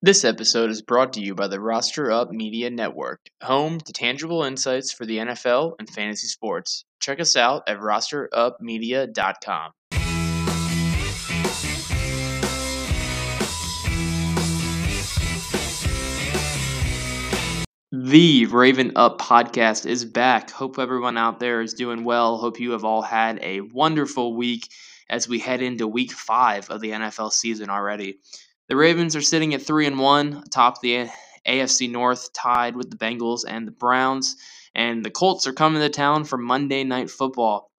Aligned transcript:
This 0.00 0.24
episode 0.24 0.70
is 0.70 0.80
brought 0.80 1.14
to 1.14 1.20
you 1.20 1.34
by 1.34 1.48
the 1.48 1.58
Roster 1.58 2.12
Up 2.12 2.30
Media 2.30 2.70
Network, 2.70 3.18
home 3.42 3.80
to 3.80 3.92
tangible 3.92 4.44
insights 4.44 4.92
for 4.92 5.04
the 5.04 5.18
NFL 5.18 5.72
and 5.80 5.90
fantasy 5.90 6.28
sports. 6.28 6.84
Check 7.00 7.18
us 7.18 7.34
out 7.34 7.64
at 7.66 7.80
rosterupmedia.com. 7.80 9.72
The 17.90 18.46
Raven 18.46 18.92
Up 18.94 19.20
podcast 19.20 19.84
is 19.84 20.04
back. 20.04 20.52
Hope 20.52 20.78
everyone 20.78 21.18
out 21.18 21.40
there 21.40 21.60
is 21.60 21.74
doing 21.74 22.04
well. 22.04 22.38
Hope 22.38 22.60
you 22.60 22.70
have 22.70 22.84
all 22.84 23.02
had 23.02 23.40
a 23.42 23.62
wonderful 23.62 24.36
week 24.36 24.68
as 25.10 25.28
we 25.28 25.40
head 25.40 25.60
into 25.60 25.88
week 25.88 26.12
five 26.12 26.70
of 26.70 26.80
the 26.80 26.90
NFL 26.90 27.32
season 27.32 27.68
already. 27.68 28.20
The 28.68 28.76
Ravens 28.76 29.16
are 29.16 29.22
sitting 29.22 29.54
at 29.54 29.62
three 29.62 29.86
and 29.86 29.98
one, 29.98 30.42
atop 30.46 30.82
the 30.82 31.08
AFC 31.46 31.90
North, 31.90 32.30
tied 32.34 32.76
with 32.76 32.90
the 32.90 32.98
Bengals 32.98 33.44
and 33.48 33.66
the 33.66 33.72
Browns. 33.72 34.36
And 34.74 35.02
the 35.02 35.10
Colts 35.10 35.46
are 35.46 35.54
coming 35.54 35.80
to 35.80 35.88
town 35.88 36.24
for 36.24 36.36
Monday 36.36 36.84
Night 36.84 37.10
Football. 37.10 37.70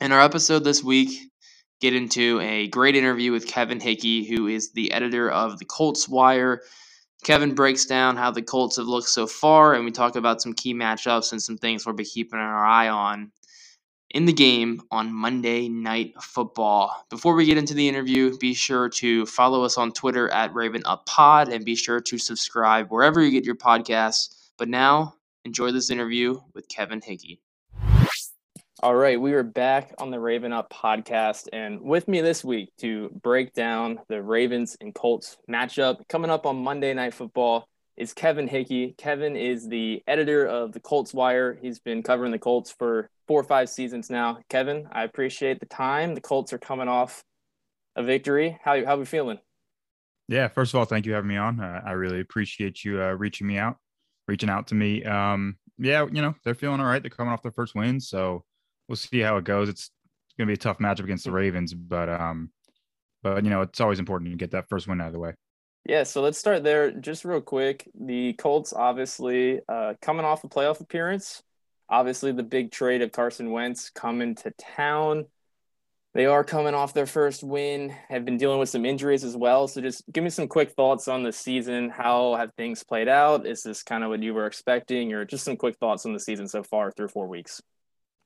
In 0.00 0.12
our 0.12 0.20
episode 0.20 0.62
this 0.62 0.84
week, 0.84 1.18
get 1.80 1.94
into 1.94 2.38
a 2.42 2.68
great 2.68 2.94
interview 2.94 3.32
with 3.32 3.48
Kevin 3.48 3.80
Hickey, 3.80 4.24
who 4.24 4.46
is 4.46 4.70
the 4.70 4.92
editor 4.92 5.28
of 5.28 5.58
the 5.58 5.64
Colts 5.64 6.08
Wire. 6.08 6.62
Kevin 7.24 7.56
breaks 7.56 7.84
down 7.84 8.16
how 8.16 8.30
the 8.30 8.40
Colts 8.40 8.76
have 8.76 8.86
looked 8.86 9.08
so 9.08 9.26
far, 9.26 9.74
and 9.74 9.84
we 9.84 9.90
talk 9.90 10.14
about 10.14 10.40
some 10.40 10.54
key 10.54 10.74
matchups 10.74 11.32
and 11.32 11.42
some 11.42 11.58
things 11.58 11.84
we'll 11.84 11.96
be 11.96 12.04
keeping 12.04 12.38
our 12.38 12.64
eye 12.64 12.88
on 12.88 13.32
in 14.10 14.24
the 14.24 14.32
game 14.32 14.82
on 14.90 15.12
Monday 15.12 15.68
Night 15.68 16.14
Football. 16.20 17.06
Before 17.10 17.34
we 17.34 17.44
get 17.44 17.58
into 17.58 17.74
the 17.74 17.88
interview, 17.88 18.36
be 18.38 18.54
sure 18.54 18.88
to 18.90 19.24
follow 19.26 19.64
us 19.64 19.78
on 19.78 19.92
Twitter 19.92 20.28
at 20.30 20.54
Raven 20.54 20.82
Up 20.84 21.06
Pod 21.06 21.48
and 21.48 21.64
be 21.64 21.76
sure 21.76 22.00
to 22.00 22.18
subscribe 22.18 22.88
wherever 22.88 23.22
you 23.22 23.30
get 23.30 23.44
your 23.44 23.54
podcasts. 23.54 24.50
But 24.58 24.68
now, 24.68 25.14
enjoy 25.44 25.70
this 25.70 25.90
interview 25.90 26.40
with 26.54 26.68
Kevin 26.68 27.00
Hickey. 27.00 27.40
All 28.82 28.94
right, 28.94 29.20
we 29.20 29.34
are 29.34 29.42
back 29.42 29.92
on 29.98 30.10
the 30.10 30.18
Raven 30.18 30.54
Up 30.54 30.72
podcast, 30.72 31.48
and 31.52 31.82
with 31.82 32.08
me 32.08 32.22
this 32.22 32.42
week 32.42 32.70
to 32.78 33.10
break 33.22 33.52
down 33.52 34.00
the 34.08 34.22
Ravens 34.22 34.74
and 34.80 34.94
Colts 34.94 35.36
matchup 35.50 36.08
coming 36.08 36.30
up 36.30 36.46
on 36.46 36.64
Monday 36.64 36.94
Night 36.94 37.12
Football 37.12 37.68
is 37.96 38.14
Kevin 38.14 38.48
Hickey. 38.48 38.94
Kevin 38.96 39.36
is 39.36 39.68
the 39.68 40.02
editor 40.06 40.46
of 40.46 40.72
the 40.72 40.80
Colts 40.80 41.12
Wire. 41.12 41.58
He's 41.60 41.78
been 41.78 42.02
covering 42.02 42.32
the 42.32 42.38
Colts 42.38 42.70
for 42.70 43.10
four 43.26 43.40
or 43.40 43.44
five 43.44 43.68
seasons 43.68 44.10
now. 44.10 44.38
Kevin, 44.48 44.88
I 44.90 45.04
appreciate 45.04 45.60
the 45.60 45.66
time. 45.66 46.14
The 46.14 46.20
Colts 46.20 46.52
are 46.52 46.58
coming 46.58 46.88
off 46.88 47.22
a 47.96 48.02
victory. 48.02 48.58
How 48.62 48.84
how 48.84 48.94
are 48.94 48.98
we 48.98 49.04
feeling? 49.04 49.38
Yeah, 50.28 50.48
first 50.48 50.72
of 50.72 50.78
all, 50.78 50.84
thank 50.84 51.06
you 51.06 51.12
for 51.12 51.16
having 51.16 51.28
me 51.28 51.36
on. 51.36 51.60
Uh, 51.60 51.82
I 51.84 51.92
really 51.92 52.20
appreciate 52.20 52.84
you 52.84 53.02
uh, 53.02 53.12
reaching 53.12 53.46
me 53.46 53.58
out, 53.58 53.76
reaching 54.28 54.48
out 54.48 54.68
to 54.68 54.74
me. 54.74 55.04
Um, 55.04 55.56
yeah, 55.76 56.06
you 56.10 56.22
know 56.22 56.34
they're 56.44 56.54
feeling 56.54 56.80
all 56.80 56.86
right. 56.86 57.02
They're 57.02 57.10
coming 57.10 57.32
off 57.32 57.42
their 57.42 57.52
first 57.52 57.74
win, 57.74 58.00
so 58.00 58.44
we'll 58.88 58.96
see 58.96 59.20
how 59.20 59.38
it 59.38 59.44
goes. 59.44 59.68
It's 59.68 59.90
going 60.38 60.46
to 60.46 60.50
be 60.50 60.54
a 60.54 60.56
tough 60.56 60.78
matchup 60.78 61.04
against 61.04 61.24
the 61.24 61.32
Ravens, 61.32 61.74
but 61.74 62.08
um, 62.08 62.50
but 63.22 63.44
you 63.44 63.50
know 63.50 63.62
it's 63.62 63.80
always 63.80 63.98
important 63.98 64.30
to 64.30 64.36
get 64.36 64.52
that 64.52 64.68
first 64.68 64.86
win 64.86 65.00
out 65.00 65.08
of 65.08 65.12
the 65.12 65.18
way. 65.18 65.34
Yeah, 65.90 66.04
so 66.04 66.22
let's 66.22 66.38
start 66.38 66.62
there 66.62 66.92
just 66.92 67.24
real 67.24 67.40
quick. 67.40 67.90
The 68.00 68.34
Colts 68.34 68.72
obviously 68.72 69.58
uh, 69.68 69.94
coming 70.00 70.24
off 70.24 70.44
a 70.44 70.48
playoff 70.48 70.80
appearance. 70.80 71.42
Obviously, 71.88 72.30
the 72.30 72.44
big 72.44 72.70
trade 72.70 73.02
of 73.02 73.10
Carson 73.10 73.50
Wentz 73.50 73.90
coming 73.90 74.36
to 74.36 74.52
town. 74.52 75.24
They 76.14 76.26
are 76.26 76.44
coming 76.44 76.74
off 76.74 76.94
their 76.94 77.06
first 77.06 77.42
win, 77.42 77.92
have 78.08 78.24
been 78.24 78.36
dealing 78.36 78.60
with 78.60 78.68
some 78.68 78.84
injuries 78.84 79.24
as 79.24 79.36
well. 79.36 79.66
So, 79.66 79.80
just 79.80 80.04
give 80.12 80.22
me 80.22 80.30
some 80.30 80.46
quick 80.46 80.74
thoughts 80.74 81.08
on 81.08 81.24
the 81.24 81.32
season. 81.32 81.90
How 81.90 82.36
have 82.36 82.54
things 82.56 82.84
played 82.84 83.08
out? 83.08 83.44
Is 83.44 83.64
this 83.64 83.82
kind 83.82 84.04
of 84.04 84.10
what 84.10 84.22
you 84.22 84.32
were 84.32 84.46
expecting, 84.46 85.12
or 85.12 85.24
just 85.24 85.42
some 85.42 85.56
quick 85.56 85.76
thoughts 85.78 86.06
on 86.06 86.12
the 86.12 86.20
season 86.20 86.46
so 86.46 86.62
far 86.62 86.92
through 86.92 87.08
four 87.08 87.26
weeks? 87.26 87.60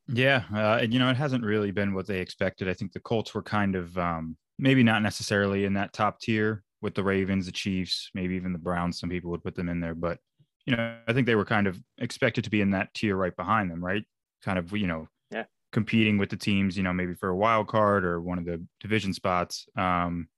Yeah, 0.07 0.43
uh, 0.55 0.81
and 0.83 0.93
you 0.93 0.99
know, 0.99 1.09
it 1.09 1.17
hasn't 1.17 1.43
really 1.43 1.71
been 1.71 1.95
what 1.95 2.07
they 2.07 2.21
expected. 2.21 2.69
I 2.69 2.75
think 2.75 2.93
the 2.93 3.01
Colts 3.01 3.33
were 3.33 3.43
kind 3.43 3.75
of 3.75 3.97
um, 3.97 4.37
maybe 4.59 4.83
not 4.83 5.01
necessarily 5.01 5.65
in 5.65 5.73
that 5.73 5.95
top 5.95 6.21
tier 6.21 6.63
with 6.85 6.95
the 6.95 7.03
Ravens, 7.03 7.47
the 7.47 7.53
Chiefs, 7.53 8.11
maybe 8.13 8.35
even 8.37 8.53
the 8.53 8.59
Browns. 8.59 9.01
Some 9.01 9.09
people 9.09 9.31
would 9.31 9.43
put 9.43 9.55
them 9.55 9.71
in 9.71 9.81
there, 9.81 9.95
but 9.95 10.19
you 10.67 10.77
know, 10.77 10.99
I 11.09 11.15
think 11.15 11.27
they 11.27 11.35
were 11.35 11.47
kind 11.47 11.67
of 11.67 11.81
expected 11.97 12.45
to 12.45 12.51
be 12.51 12.61
in 12.61 12.73
that 12.73 12.93
tier 12.93 13.17
right 13.17 13.35
behind 13.35 13.71
them, 13.71 13.83
right? 13.83 14.05
Kind 14.43 14.59
of, 14.59 14.71
you 14.77 14.87
know, 14.87 15.09
yeah. 15.31 15.45
competing 15.73 16.19
with 16.19 16.29
the 16.29 16.37
teams, 16.37 16.77
you 16.77 16.83
know, 16.83 16.93
maybe 16.93 17.15
for 17.15 17.31
a 17.31 17.37
wild 17.37 17.69
card 17.69 18.05
or 18.05 18.21
one 18.21 18.39
of 18.39 18.45
the 18.45 18.63
division 18.81 19.15
spots. 19.15 19.67
Um, 19.77 20.29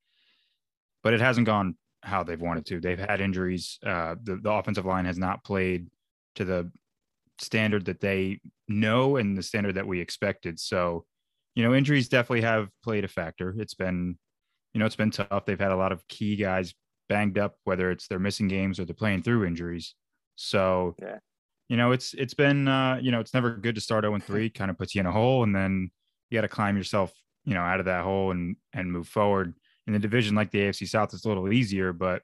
but 1.02 1.14
it 1.14 1.20
hasn't 1.20 1.46
gone 1.46 1.76
how 2.04 2.22
they've 2.22 2.40
wanted 2.40 2.64
to. 2.66 2.80
They've 2.80 2.98
had 2.98 3.20
injuries. 3.20 3.80
Uh, 3.84 4.14
the, 4.22 4.36
the 4.36 4.50
offensive 4.50 4.86
line 4.86 5.04
has 5.04 5.18
not 5.18 5.44
played 5.44 5.88
to 6.36 6.44
the 6.44 6.70
standard 7.40 7.86
that 7.86 8.00
they 8.00 8.40
know 8.68 9.16
and 9.16 9.36
the 9.36 9.42
standard 9.42 9.74
that 9.74 9.86
we 9.86 10.00
expected. 10.00 10.60
So, 10.60 11.06
you 11.56 11.64
know, 11.64 11.74
injuries 11.74 12.08
definitely 12.08 12.42
have 12.42 12.68
played 12.84 13.04
a 13.04 13.08
factor. 13.08 13.52
It's 13.58 13.74
been 13.74 14.16
you 14.76 14.81
know, 14.81 14.84
it's 14.84 14.94
been 14.94 15.10
tough. 15.10 15.47
They've 15.47 15.59
had 15.59 15.72
a 15.72 15.76
lot 15.76 15.91
of 15.91 16.06
key 16.06 16.37
guys 16.37 16.75
banged 17.09 17.38
up, 17.38 17.56
whether 17.64 17.91
it's 17.91 18.09
they're 18.09 18.19
missing 18.19 18.47
games 18.47 18.78
or 18.78 18.84
they're 18.84 18.94
playing 18.94 19.22
through 19.22 19.47
injuries. 19.47 19.94
So, 20.34 20.94
yeah. 21.00 21.16
you 21.70 21.78
know, 21.78 21.92
it's 21.92 22.12
it's 22.12 22.34
been 22.34 22.69
uh, 22.69 22.98
you 23.00 23.10
know, 23.10 23.20
it's 23.20 23.32
never 23.32 23.56
good 23.56 23.76
to 23.76 23.81
start 23.81 24.04
0 24.04 24.19
3, 24.19 24.50
kind 24.54 24.70
of 24.70 24.76
puts 24.76 24.94
you 24.94 25.00
in 25.00 25.06
a 25.06 25.12
hole, 25.12 25.44
and 25.44 25.56
then 25.56 25.91
you 26.28 26.37
got 26.37 26.42
to 26.42 26.48
climb 26.48 26.76
yourself, 26.76 27.10
you 27.47 27.54
know, 27.54 27.62
out 27.62 27.81
of 27.81 27.87
that 27.87 28.04
hole 28.04 28.32
and 28.32 28.56
and 28.75 28.92
move 28.92 29.09
forward. 29.09 29.54
In 29.87 29.94
the 29.94 29.98
division 29.98 30.34
like 30.34 30.50
the 30.50 30.59
AFC 30.59 30.87
South, 30.87 31.14
it's 31.14 31.25
a 31.25 31.28
little 31.28 31.50
easier, 31.50 31.94
but 31.94 32.20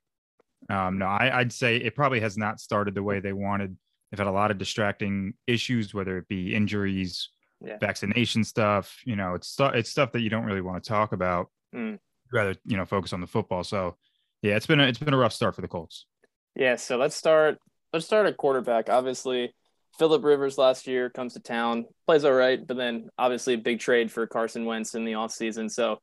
um, 0.69 0.98
no, 0.98 1.06
I, 1.06 1.38
I'd 1.38 1.54
say 1.54 1.76
it 1.76 1.94
probably 1.94 2.20
has 2.20 2.36
not 2.36 2.60
started 2.60 2.94
the 2.94 3.02
way 3.02 3.19
they 3.19 3.32
wanted. 3.32 3.78
They've 4.10 4.19
had 4.19 4.26
a 4.26 4.30
lot 4.30 4.50
of 4.50 4.58
distracting 4.58 5.32
issues, 5.46 5.94
whether 5.94 6.19
it 6.19 6.28
be 6.28 6.54
injuries, 6.54 7.30
yeah. 7.64 7.78
vaccination 7.78 8.44
stuff. 8.44 9.00
You 9.06 9.16
know, 9.16 9.36
it's 9.36 9.56
it's 9.58 9.88
stuff 9.88 10.12
that 10.12 10.20
you 10.20 10.28
don't 10.28 10.44
really 10.44 10.60
want 10.60 10.84
to 10.84 10.86
talk 10.86 11.12
about. 11.12 11.48
Mm 11.74 11.98
rather 12.32 12.54
you 12.65 12.76
know 12.76 12.84
focus 12.84 13.12
on 13.12 13.20
the 13.20 13.26
football. 13.26 13.65
So 13.65 13.97
yeah, 14.43 14.56
it's 14.56 14.66
been 14.66 14.81
a, 14.81 14.87
it's 14.87 14.98
been 14.98 15.15
a 15.15 15.19
rough 15.19 15.32
start 15.32 15.54
for 15.54 15.60
the 15.60 15.69
Colts. 15.69 16.06
Yeah, 16.54 16.76
so 16.76 16.97
let's 16.97 17.16
start 17.16 17.59
let's 17.93 18.06
start 18.06 18.26
at 18.26 18.37
quarterback. 18.37 18.88
Obviously, 18.88 19.54
Philip 19.98 20.25
Rivers 20.25 20.59
last 20.59 20.87
year 20.87 21.10
comes 21.10 21.34
to 21.34 21.41
town, 21.41 21.87
plays 22.06 22.25
all 22.25 22.32
right, 22.32 22.65
but 22.65 22.76
then 22.76 23.09
obviously 23.19 23.54
a 23.54 23.59
big 23.59 23.81
trade 23.81 24.10
for 24.10 24.26
Carson 24.26 24.65
Wentz 24.65 24.94
in 24.94 25.04
the 25.04 25.12
offseason. 25.12 25.70
So 25.70 25.98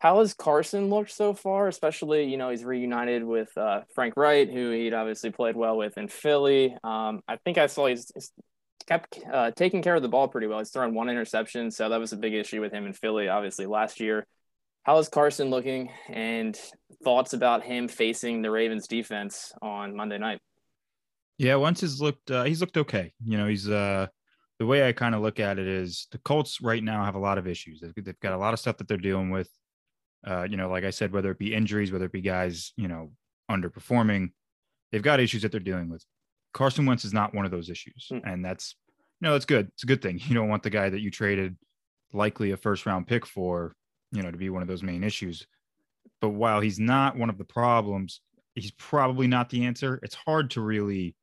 how 0.00 0.20
has 0.20 0.34
Carson 0.34 0.88
looked 0.88 1.10
so 1.10 1.34
far? 1.34 1.68
Especially, 1.68 2.24
you 2.24 2.38
know, 2.38 2.50
he's 2.50 2.64
reunited 2.64 3.22
with 3.22 3.56
uh, 3.56 3.82
Frank 3.94 4.14
Reich, 4.16 4.50
who 4.50 4.70
he'd 4.70 4.94
obviously 4.94 5.30
played 5.30 5.56
well 5.56 5.76
with 5.76 5.98
in 5.98 6.08
Philly. 6.08 6.74
Um, 6.82 7.20
I 7.28 7.36
think 7.44 7.58
I 7.58 7.66
saw 7.66 7.86
he's, 7.86 8.10
he's 8.14 8.32
kept 8.86 9.20
uh, 9.30 9.50
taking 9.52 9.82
care 9.82 9.94
of 9.94 10.02
the 10.02 10.08
ball 10.08 10.26
pretty 10.26 10.46
well. 10.46 10.58
He's 10.58 10.70
thrown 10.70 10.94
one 10.94 11.10
interception, 11.10 11.70
so 11.70 11.90
that 11.90 12.00
was 12.00 12.12
a 12.12 12.16
big 12.16 12.34
issue 12.34 12.60
with 12.60 12.72
him 12.72 12.86
in 12.86 12.94
Philly, 12.94 13.28
obviously 13.28 13.66
last 13.66 14.00
year. 14.00 14.26
How 14.82 14.98
is 14.98 15.08
Carson 15.08 15.50
looking 15.50 15.90
and 16.08 16.58
thoughts 17.04 17.32
about 17.32 17.62
him 17.62 17.86
facing 17.86 18.42
the 18.42 18.50
Ravens 18.50 18.86
defense 18.86 19.52
on 19.60 19.94
Monday 19.94 20.18
night? 20.18 20.40
Yeah, 21.38 21.56
once 21.56 21.80
he's 21.80 22.00
looked, 22.00 22.30
uh, 22.30 22.44
he's 22.44 22.60
looked 22.60 22.76
okay. 22.76 23.12
You 23.24 23.38
know, 23.38 23.46
he's 23.46 23.68
uh, 23.68 24.06
the 24.58 24.66
way 24.66 24.86
I 24.86 24.92
kind 24.92 25.14
of 25.14 25.22
look 25.22 25.40
at 25.40 25.58
it 25.58 25.66
is 25.66 26.06
the 26.10 26.18
Colts 26.18 26.60
right 26.60 26.82
now 26.82 27.04
have 27.04 27.14
a 27.14 27.20
lot 27.20 27.38
of 27.38 27.46
issues. 27.46 27.80
They've, 27.80 28.04
they've 28.04 28.20
got 28.20 28.34
a 28.34 28.38
lot 28.38 28.52
of 28.52 28.60
stuff 28.60 28.78
that 28.78 28.88
they're 28.88 28.96
dealing 28.96 29.30
with. 29.30 29.50
Uh, 30.26 30.46
you 30.48 30.56
know, 30.56 30.68
like 30.68 30.84
I 30.84 30.90
said, 30.90 31.12
whether 31.12 31.30
it 31.30 31.38
be 31.38 31.54
injuries, 31.54 31.92
whether 31.92 32.04
it 32.04 32.12
be 32.12 32.20
guys, 32.20 32.72
you 32.76 32.88
know, 32.88 33.12
underperforming, 33.50 34.32
they've 34.92 35.02
got 35.02 35.20
issues 35.20 35.42
that 35.42 35.50
they're 35.50 35.60
dealing 35.60 35.88
with. 35.88 36.04
Carson 36.52 36.84
Wentz 36.84 37.04
is 37.04 37.14
not 37.14 37.34
one 37.34 37.44
of 37.44 37.50
those 37.50 37.70
issues, 37.70 38.08
mm. 38.12 38.20
and 38.24 38.44
that's 38.44 38.76
you 39.20 39.28
know, 39.28 39.34
it's 39.34 39.44
good. 39.44 39.68
It's 39.74 39.84
a 39.84 39.86
good 39.86 40.02
thing. 40.02 40.20
You 40.28 40.34
don't 40.34 40.48
want 40.48 40.62
the 40.62 40.70
guy 40.70 40.88
that 40.88 41.00
you 41.00 41.10
traded 41.10 41.56
likely 42.12 42.50
a 42.50 42.56
first 42.56 42.86
round 42.86 43.06
pick 43.06 43.24
for 43.24 43.74
you 44.12 44.22
know, 44.22 44.30
to 44.30 44.36
be 44.36 44.50
one 44.50 44.62
of 44.62 44.68
those 44.68 44.82
main 44.82 45.04
issues. 45.04 45.46
But 46.20 46.30
while 46.30 46.60
he's 46.60 46.78
not 46.78 47.16
one 47.16 47.30
of 47.30 47.38
the 47.38 47.44
problems, 47.44 48.20
he's 48.54 48.72
probably 48.72 49.26
not 49.26 49.50
the 49.50 49.64
answer. 49.64 50.00
It's 50.02 50.14
hard 50.14 50.50
to 50.52 50.60
really 50.60 51.14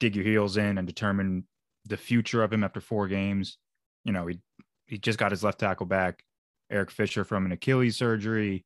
dig 0.00 0.14
your 0.14 0.24
heels 0.24 0.56
in 0.56 0.78
and 0.78 0.86
determine 0.86 1.44
the 1.86 1.96
future 1.96 2.42
of 2.42 2.52
him 2.52 2.64
after 2.64 2.80
four 2.80 3.08
games. 3.08 3.58
You 4.04 4.12
know, 4.12 4.26
he 4.26 4.38
he 4.86 4.98
just 4.98 5.18
got 5.18 5.32
his 5.32 5.42
left 5.42 5.58
tackle 5.58 5.86
back, 5.86 6.22
Eric 6.70 6.90
Fisher 6.90 7.24
from 7.24 7.44
an 7.46 7.52
Achilles 7.52 7.96
surgery. 7.96 8.64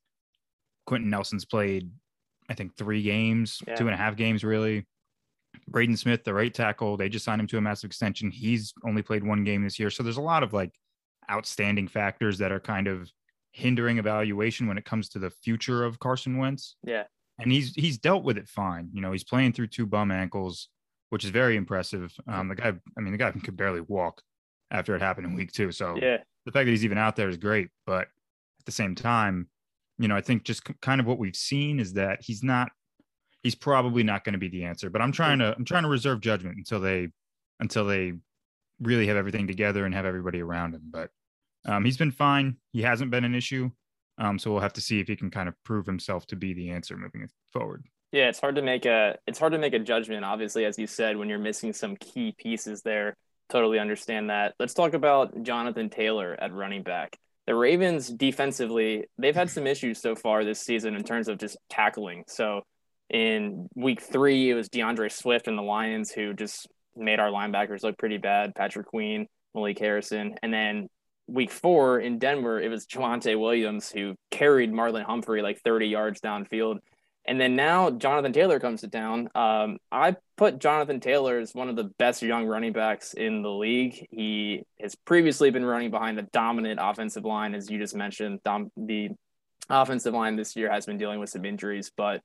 Quenton 0.86 1.10
Nelson's 1.10 1.44
played, 1.44 1.90
I 2.48 2.54
think, 2.54 2.76
three 2.76 3.02
games, 3.02 3.62
yeah. 3.66 3.76
two 3.76 3.86
and 3.86 3.94
a 3.94 3.96
half 3.96 4.16
games 4.16 4.44
really. 4.44 4.86
Braden 5.68 5.96
Smith, 5.96 6.24
the 6.24 6.34
right 6.34 6.52
tackle, 6.52 6.96
they 6.96 7.08
just 7.08 7.24
signed 7.24 7.40
him 7.40 7.46
to 7.48 7.58
a 7.58 7.60
massive 7.60 7.88
extension. 7.88 8.30
He's 8.30 8.72
only 8.84 9.02
played 9.02 9.24
one 9.24 9.44
game 9.44 9.62
this 9.62 9.78
year. 9.78 9.90
So 9.90 10.02
there's 10.02 10.16
a 10.16 10.22
lot 10.22 10.42
of 10.42 10.52
like 10.52 10.72
outstanding 11.30 11.88
factors 11.88 12.38
that 12.38 12.52
are 12.52 12.60
kind 12.60 12.86
of 12.86 13.10
hindering 13.52 13.98
evaluation 13.98 14.66
when 14.66 14.78
it 14.78 14.84
comes 14.84 15.08
to 15.10 15.18
the 15.18 15.30
future 15.30 15.84
of 15.84 15.98
Carson 15.98 16.38
Wentz. 16.38 16.76
Yeah. 16.84 17.04
And 17.38 17.50
he's 17.50 17.74
he's 17.74 17.98
dealt 17.98 18.22
with 18.22 18.36
it 18.36 18.48
fine. 18.48 18.90
You 18.92 19.00
know, 19.00 19.12
he's 19.12 19.24
playing 19.24 19.54
through 19.54 19.68
two 19.68 19.86
bum 19.86 20.10
ankles, 20.10 20.68
which 21.08 21.24
is 21.24 21.30
very 21.30 21.56
impressive. 21.56 22.14
Um, 22.28 22.48
the 22.48 22.54
guy, 22.54 22.72
I 22.96 23.00
mean, 23.00 23.12
the 23.12 23.18
guy 23.18 23.30
could 23.32 23.56
barely 23.56 23.80
walk 23.80 24.20
after 24.70 24.94
it 24.94 25.00
happened 25.00 25.26
in 25.26 25.34
week 25.34 25.52
two. 25.52 25.72
So 25.72 25.96
yeah, 25.96 26.18
the 26.44 26.52
fact 26.52 26.66
that 26.66 26.70
he's 26.70 26.84
even 26.84 26.98
out 26.98 27.16
there 27.16 27.28
is 27.28 27.38
great. 27.38 27.68
But 27.86 28.08
at 28.58 28.66
the 28.66 28.72
same 28.72 28.94
time, 28.94 29.48
you 29.98 30.06
know, 30.06 30.16
I 30.16 30.20
think 30.20 30.44
just 30.44 30.62
kind 30.80 31.00
of 31.00 31.06
what 31.06 31.18
we've 31.18 31.36
seen 31.36 31.80
is 31.80 31.94
that 31.94 32.20
he's 32.22 32.42
not 32.42 32.70
he's 33.42 33.54
probably 33.54 34.02
not 34.02 34.24
going 34.24 34.34
to 34.34 34.38
be 34.38 34.48
the 34.48 34.64
answer. 34.64 34.90
But 34.90 35.00
I'm 35.00 35.12
trying 35.12 35.38
to 35.38 35.54
I'm 35.56 35.64
trying 35.64 35.84
to 35.84 35.88
reserve 35.88 36.20
judgment 36.20 36.58
until 36.58 36.80
they 36.80 37.08
until 37.58 37.86
they 37.86 38.12
really 38.80 39.06
have 39.06 39.16
everything 39.16 39.46
together 39.46 39.84
and 39.84 39.94
have 39.94 40.06
everybody 40.06 40.40
around 40.40 40.74
him. 40.74 40.82
But 40.84 41.10
um, 41.64 41.84
he's 41.84 41.96
been 41.96 42.10
fine. 42.10 42.56
He 42.72 42.82
hasn't 42.82 43.10
been 43.10 43.24
an 43.24 43.34
issue. 43.34 43.70
Um, 44.18 44.38
so 44.38 44.50
we'll 44.50 44.60
have 44.60 44.74
to 44.74 44.80
see 44.80 45.00
if 45.00 45.08
he 45.08 45.16
can 45.16 45.30
kind 45.30 45.48
of 45.48 45.54
prove 45.64 45.86
himself 45.86 46.26
to 46.26 46.36
be 46.36 46.52
the 46.52 46.70
answer 46.70 46.96
moving 46.96 47.28
forward. 47.52 47.86
Yeah, 48.12 48.28
it's 48.28 48.40
hard 48.40 48.56
to 48.56 48.62
make 48.62 48.84
a 48.86 49.16
it's 49.26 49.38
hard 49.38 49.52
to 49.52 49.58
make 49.58 49.72
a 49.72 49.78
judgment. 49.78 50.24
Obviously, 50.24 50.64
as 50.64 50.78
you 50.78 50.86
said, 50.86 51.16
when 51.16 51.28
you're 51.28 51.38
missing 51.38 51.72
some 51.72 51.96
key 51.96 52.34
pieces 52.36 52.82
there, 52.82 53.16
totally 53.48 53.78
understand 53.78 54.30
that. 54.30 54.54
Let's 54.58 54.74
talk 54.74 54.94
about 54.94 55.42
Jonathan 55.42 55.88
Taylor 55.90 56.36
at 56.38 56.52
running 56.52 56.82
back. 56.82 57.16
The 57.46 57.54
Ravens 57.54 58.08
defensively, 58.08 59.06
they've 59.16 59.34
had 59.34 59.50
some 59.50 59.66
issues 59.66 60.00
so 60.00 60.14
far 60.14 60.44
this 60.44 60.60
season 60.60 60.94
in 60.94 61.02
terms 61.02 61.28
of 61.28 61.38
just 61.38 61.56
tackling. 61.68 62.24
So 62.28 62.62
in 63.08 63.68
week 63.74 64.00
three, 64.00 64.50
it 64.50 64.54
was 64.54 64.68
D'Andre 64.68 65.08
Swift 65.08 65.48
and 65.48 65.58
the 65.58 65.62
Lions 65.62 66.10
who 66.10 66.34
just 66.34 66.68
made 66.96 67.18
our 67.18 67.30
linebackers 67.30 67.82
look 67.82 67.98
pretty 67.98 68.18
bad. 68.18 68.54
Patrick 68.54 68.86
Queen, 68.86 69.26
Malik 69.54 69.78
Harrison, 69.78 70.34
and 70.42 70.52
then 70.52 70.88
week 71.30 71.50
four 71.50 72.00
in 72.00 72.18
Denver, 72.18 72.60
it 72.60 72.68
was 72.68 72.86
Javonte 72.86 73.38
Williams 73.38 73.90
who 73.90 74.16
carried 74.30 74.72
Marlon 74.72 75.04
Humphrey 75.04 75.42
like 75.42 75.60
30 75.60 75.86
yards 75.86 76.20
downfield. 76.20 76.78
And 77.26 77.40
then 77.40 77.54
now 77.54 77.90
Jonathan 77.90 78.32
Taylor 78.32 78.58
comes 78.58 78.80
to 78.80 78.88
town. 78.88 79.28
Um, 79.34 79.78
I 79.92 80.16
put 80.36 80.58
Jonathan 80.58 81.00
Taylor 81.00 81.38
as 81.38 81.54
one 81.54 81.68
of 81.68 81.76
the 81.76 81.84
best 81.98 82.22
young 82.22 82.46
running 82.46 82.72
backs 82.72 83.14
in 83.14 83.42
the 83.42 83.50
league. 83.50 84.06
He 84.10 84.62
has 84.80 84.94
previously 84.94 85.50
been 85.50 85.64
running 85.64 85.90
behind 85.90 86.18
the 86.18 86.22
dominant 86.22 86.80
offensive 86.82 87.24
line, 87.24 87.54
as 87.54 87.70
you 87.70 87.78
just 87.78 87.94
mentioned. 87.94 88.40
Dom- 88.42 88.72
the 88.76 89.10
offensive 89.68 90.14
line 90.14 90.36
this 90.36 90.56
year 90.56 90.70
has 90.70 90.86
been 90.86 90.98
dealing 90.98 91.20
with 91.20 91.30
some 91.30 91.44
injuries, 91.44 91.92
but 91.96 92.22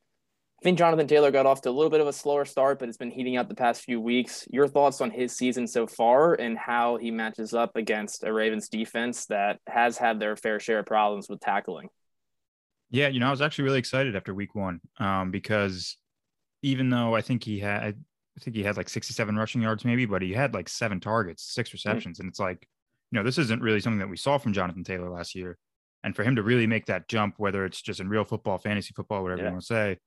I 0.61 0.63
think 0.63 0.77
Jonathan 0.77 1.07
Taylor 1.07 1.31
got 1.31 1.45
off 1.45 1.61
to 1.61 1.69
a 1.69 1.71
little 1.71 1.89
bit 1.89 1.99
of 1.99 2.07
a 2.07 2.13
slower 2.13 2.45
start, 2.45 2.79
but 2.79 2.87
it's 2.87 2.97
been 2.97 3.11
heating 3.11 3.37
up 3.37 3.49
the 3.49 3.55
past 3.55 3.83
few 3.83 3.99
weeks. 3.99 4.47
Your 4.49 4.67
thoughts 4.67 5.01
on 5.01 5.11
his 5.11 5.35
season 5.35 5.67
so 5.67 5.85
far 5.85 6.33
and 6.33 6.57
how 6.57 6.97
he 6.97 7.11
matches 7.11 7.53
up 7.53 7.75
against 7.75 8.23
a 8.23 8.31
Ravens 8.31 8.69
defense 8.69 9.25
that 9.27 9.59
has 9.67 9.97
had 9.97 10.19
their 10.19 10.35
fair 10.35 10.59
share 10.59 10.79
of 10.79 10.85
problems 10.85 11.27
with 11.27 11.41
tackling? 11.41 11.89
Yeah, 12.89 13.09
you 13.09 13.19
know, 13.19 13.27
I 13.27 13.31
was 13.31 13.41
actually 13.41 13.65
really 13.65 13.79
excited 13.79 14.15
after 14.15 14.33
week 14.33 14.55
one 14.55 14.79
um, 14.99 15.29
because 15.29 15.97
even 16.61 16.89
though 16.89 17.13
I 17.15 17.21
think 17.21 17.43
he 17.43 17.59
had, 17.59 17.95
I 18.37 18.39
think 18.39 18.55
he 18.55 18.63
had 18.63 18.77
like 18.77 18.89
67 18.89 19.35
rushing 19.35 19.61
yards 19.61 19.83
maybe, 19.83 20.05
but 20.05 20.21
he 20.21 20.33
had 20.33 20.53
like 20.53 20.69
seven 20.69 20.99
targets, 20.99 21.43
six 21.43 21.71
hmm. 21.71 21.75
receptions. 21.75 22.17
Mm-hmm. 22.17 22.27
And 22.27 22.31
it's 22.31 22.39
like, 22.39 22.67
you 23.11 23.19
know, 23.19 23.23
this 23.23 23.37
isn't 23.37 23.61
really 23.61 23.81
something 23.81 23.99
that 23.99 24.09
we 24.09 24.17
saw 24.17 24.37
from 24.37 24.53
Jonathan 24.53 24.83
Taylor 24.83 25.09
last 25.09 25.35
year. 25.35 25.57
And 26.03 26.15
for 26.15 26.23
him 26.23 26.35
to 26.35 26.43
really 26.43 26.67
make 26.67 26.85
that 26.85 27.07
jump, 27.07 27.35
whether 27.37 27.65
it's 27.65 27.81
just 27.81 27.99
in 27.99 28.07
real 28.07 28.23
football, 28.23 28.57
fantasy 28.57 28.93
football, 28.95 29.23
whatever 29.23 29.41
yeah. 29.41 29.47
you 29.47 29.53
want 29.53 29.61
to 29.61 29.67
say, 29.67 29.97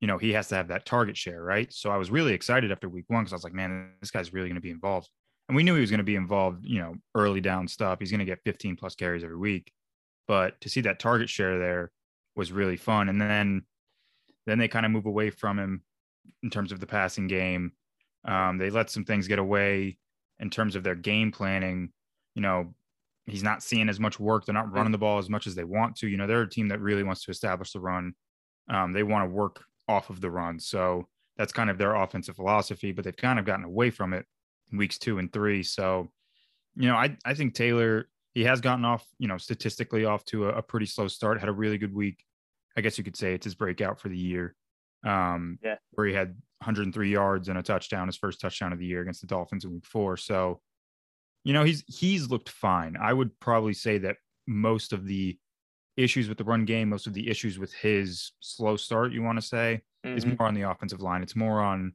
you 0.00 0.06
know, 0.06 0.18
he 0.18 0.32
has 0.32 0.48
to 0.48 0.54
have 0.54 0.68
that 0.68 0.84
target 0.84 1.16
share, 1.16 1.42
right? 1.42 1.72
So 1.72 1.90
I 1.90 1.96
was 1.96 2.10
really 2.10 2.32
excited 2.32 2.70
after 2.70 2.88
week 2.88 3.06
one 3.08 3.22
because 3.22 3.32
I 3.32 3.36
was 3.36 3.44
like, 3.44 3.54
man, 3.54 3.92
this 4.00 4.10
guy's 4.10 4.32
really 4.32 4.48
going 4.48 4.56
to 4.56 4.60
be 4.60 4.70
involved. 4.70 5.08
And 5.48 5.56
we 5.56 5.62
knew 5.62 5.74
he 5.74 5.80
was 5.80 5.90
going 5.90 5.98
to 5.98 6.04
be 6.04 6.16
involved, 6.16 6.64
you 6.64 6.80
know, 6.80 6.94
early 7.14 7.40
down 7.40 7.68
stuff. 7.68 7.98
He's 8.00 8.10
going 8.10 8.18
to 8.18 8.24
get 8.24 8.40
15 8.44 8.76
plus 8.76 8.94
carries 8.94 9.24
every 9.24 9.36
week. 9.36 9.72
But 10.28 10.60
to 10.62 10.68
see 10.68 10.82
that 10.82 10.98
target 10.98 11.30
share 11.30 11.58
there 11.58 11.92
was 12.34 12.52
really 12.52 12.76
fun. 12.76 13.08
And 13.08 13.20
then 13.20 13.62
then 14.46 14.58
they 14.58 14.68
kind 14.68 14.86
of 14.86 14.92
move 14.92 15.06
away 15.06 15.30
from 15.30 15.58
him 15.58 15.82
in 16.42 16.50
terms 16.50 16.72
of 16.72 16.80
the 16.80 16.86
passing 16.86 17.26
game. 17.26 17.72
Um, 18.24 18.58
they 18.58 18.70
let 18.70 18.90
some 18.90 19.04
things 19.04 19.28
get 19.28 19.38
away 19.38 19.98
in 20.38 20.50
terms 20.50 20.76
of 20.76 20.82
their 20.82 20.94
game 20.94 21.32
planning. 21.32 21.92
You 22.34 22.42
know, 22.42 22.74
he's 23.26 23.42
not 23.42 23.62
seeing 23.62 23.88
as 23.88 23.98
much 23.98 24.20
work. 24.20 24.44
They're 24.44 24.52
not 24.52 24.72
running 24.72 24.92
the 24.92 24.98
ball 24.98 25.18
as 25.18 25.30
much 25.30 25.46
as 25.46 25.54
they 25.54 25.64
want 25.64 25.96
to. 25.96 26.08
You 26.08 26.16
know, 26.16 26.26
they're 26.26 26.42
a 26.42 26.48
team 26.48 26.68
that 26.68 26.80
really 26.80 27.02
wants 27.02 27.24
to 27.24 27.30
establish 27.30 27.72
the 27.72 27.80
run. 27.80 28.14
Um, 28.68 28.92
they 28.92 29.02
want 29.02 29.28
to 29.28 29.34
work 29.34 29.64
off 29.88 30.10
of 30.10 30.20
the 30.20 30.30
run. 30.30 30.58
So 30.58 31.08
that's 31.36 31.52
kind 31.52 31.70
of 31.70 31.78
their 31.78 31.94
offensive 31.94 32.36
philosophy, 32.36 32.92
but 32.92 33.04
they've 33.04 33.16
kind 33.16 33.38
of 33.38 33.44
gotten 33.44 33.64
away 33.64 33.90
from 33.90 34.12
it 34.12 34.26
in 34.72 34.78
weeks 34.78 34.98
two 34.98 35.18
and 35.18 35.32
three. 35.32 35.62
So, 35.62 36.10
you 36.74 36.88
know, 36.88 36.96
I, 36.96 37.16
I 37.24 37.34
think 37.34 37.54
Taylor, 37.54 38.08
he 38.34 38.44
has 38.44 38.60
gotten 38.60 38.84
off, 38.84 39.06
you 39.18 39.28
know, 39.28 39.38
statistically 39.38 40.04
off 40.04 40.24
to 40.26 40.46
a, 40.46 40.56
a 40.56 40.62
pretty 40.62 40.86
slow 40.86 41.08
start, 41.08 41.40
had 41.40 41.48
a 41.48 41.52
really 41.52 41.78
good 41.78 41.94
week. 41.94 42.24
I 42.76 42.80
guess 42.80 42.98
you 42.98 43.04
could 43.04 43.16
say 43.16 43.34
it's 43.34 43.44
his 43.44 43.54
breakout 43.54 44.00
for 44.00 44.08
the 44.08 44.18
year. 44.18 44.54
Um, 45.04 45.58
yeah. 45.62 45.76
where 45.92 46.06
he 46.06 46.14
had 46.14 46.30
103 46.58 47.10
yards 47.10 47.48
and 47.48 47.58
a 47.58 47.62
touchdown, 47.62 48.08
his 48.08 48.16
first 48.16 48.40
touchdown 48.40 48.72
of 48.72 48.78
the 48.78 48.86
year 48.86 49.02
against 49.02 49.20
the 49.20 49.26
Dolphins 49.26 49.64
in 49.64 49.72
week 49.72 49.86
four. 49.86 50.16
So, 50.16 50.60
you 51.44 51.52
know, 51.52 51.62
he's 51.62 51.84
he's 51.86 52.28
looked 52.28 52.48
fine. 52.48 52.96
I 53.00 53.12
would 53.12 53.38
probably 53.38 53.72
say 53.72 53.98
that 53.98 54.16
most 54.48 54.92
of 54.92 55.06
the 55.06 55.38
issues 55.96 56.28
with 56.28 56.38
the 56.38 56.44
run 56.44 56.64
game, 56.64 56.90
most 56.90 57.06
of 57.06 57.14
the 57.14 57.28
issues 57.28 57.58
with 57.58 57.72
his 57.72 58.32
slow 58.40 58.76
start, 58.76 59.12
you 59.12 59.22
want 59.22 59.38
to 59.38 59.46
say, 59.46 59.82
mm-hmm. 60.04 60.16
is 60.16 60.26
more 60.26 60.46
on 60.46 60.54
the 60.54 60.62
offensive 60.62 61.00
line. 61.00 61.22
It's 61.22 61.36
more 61.36 61.60
on, 61.60 61.94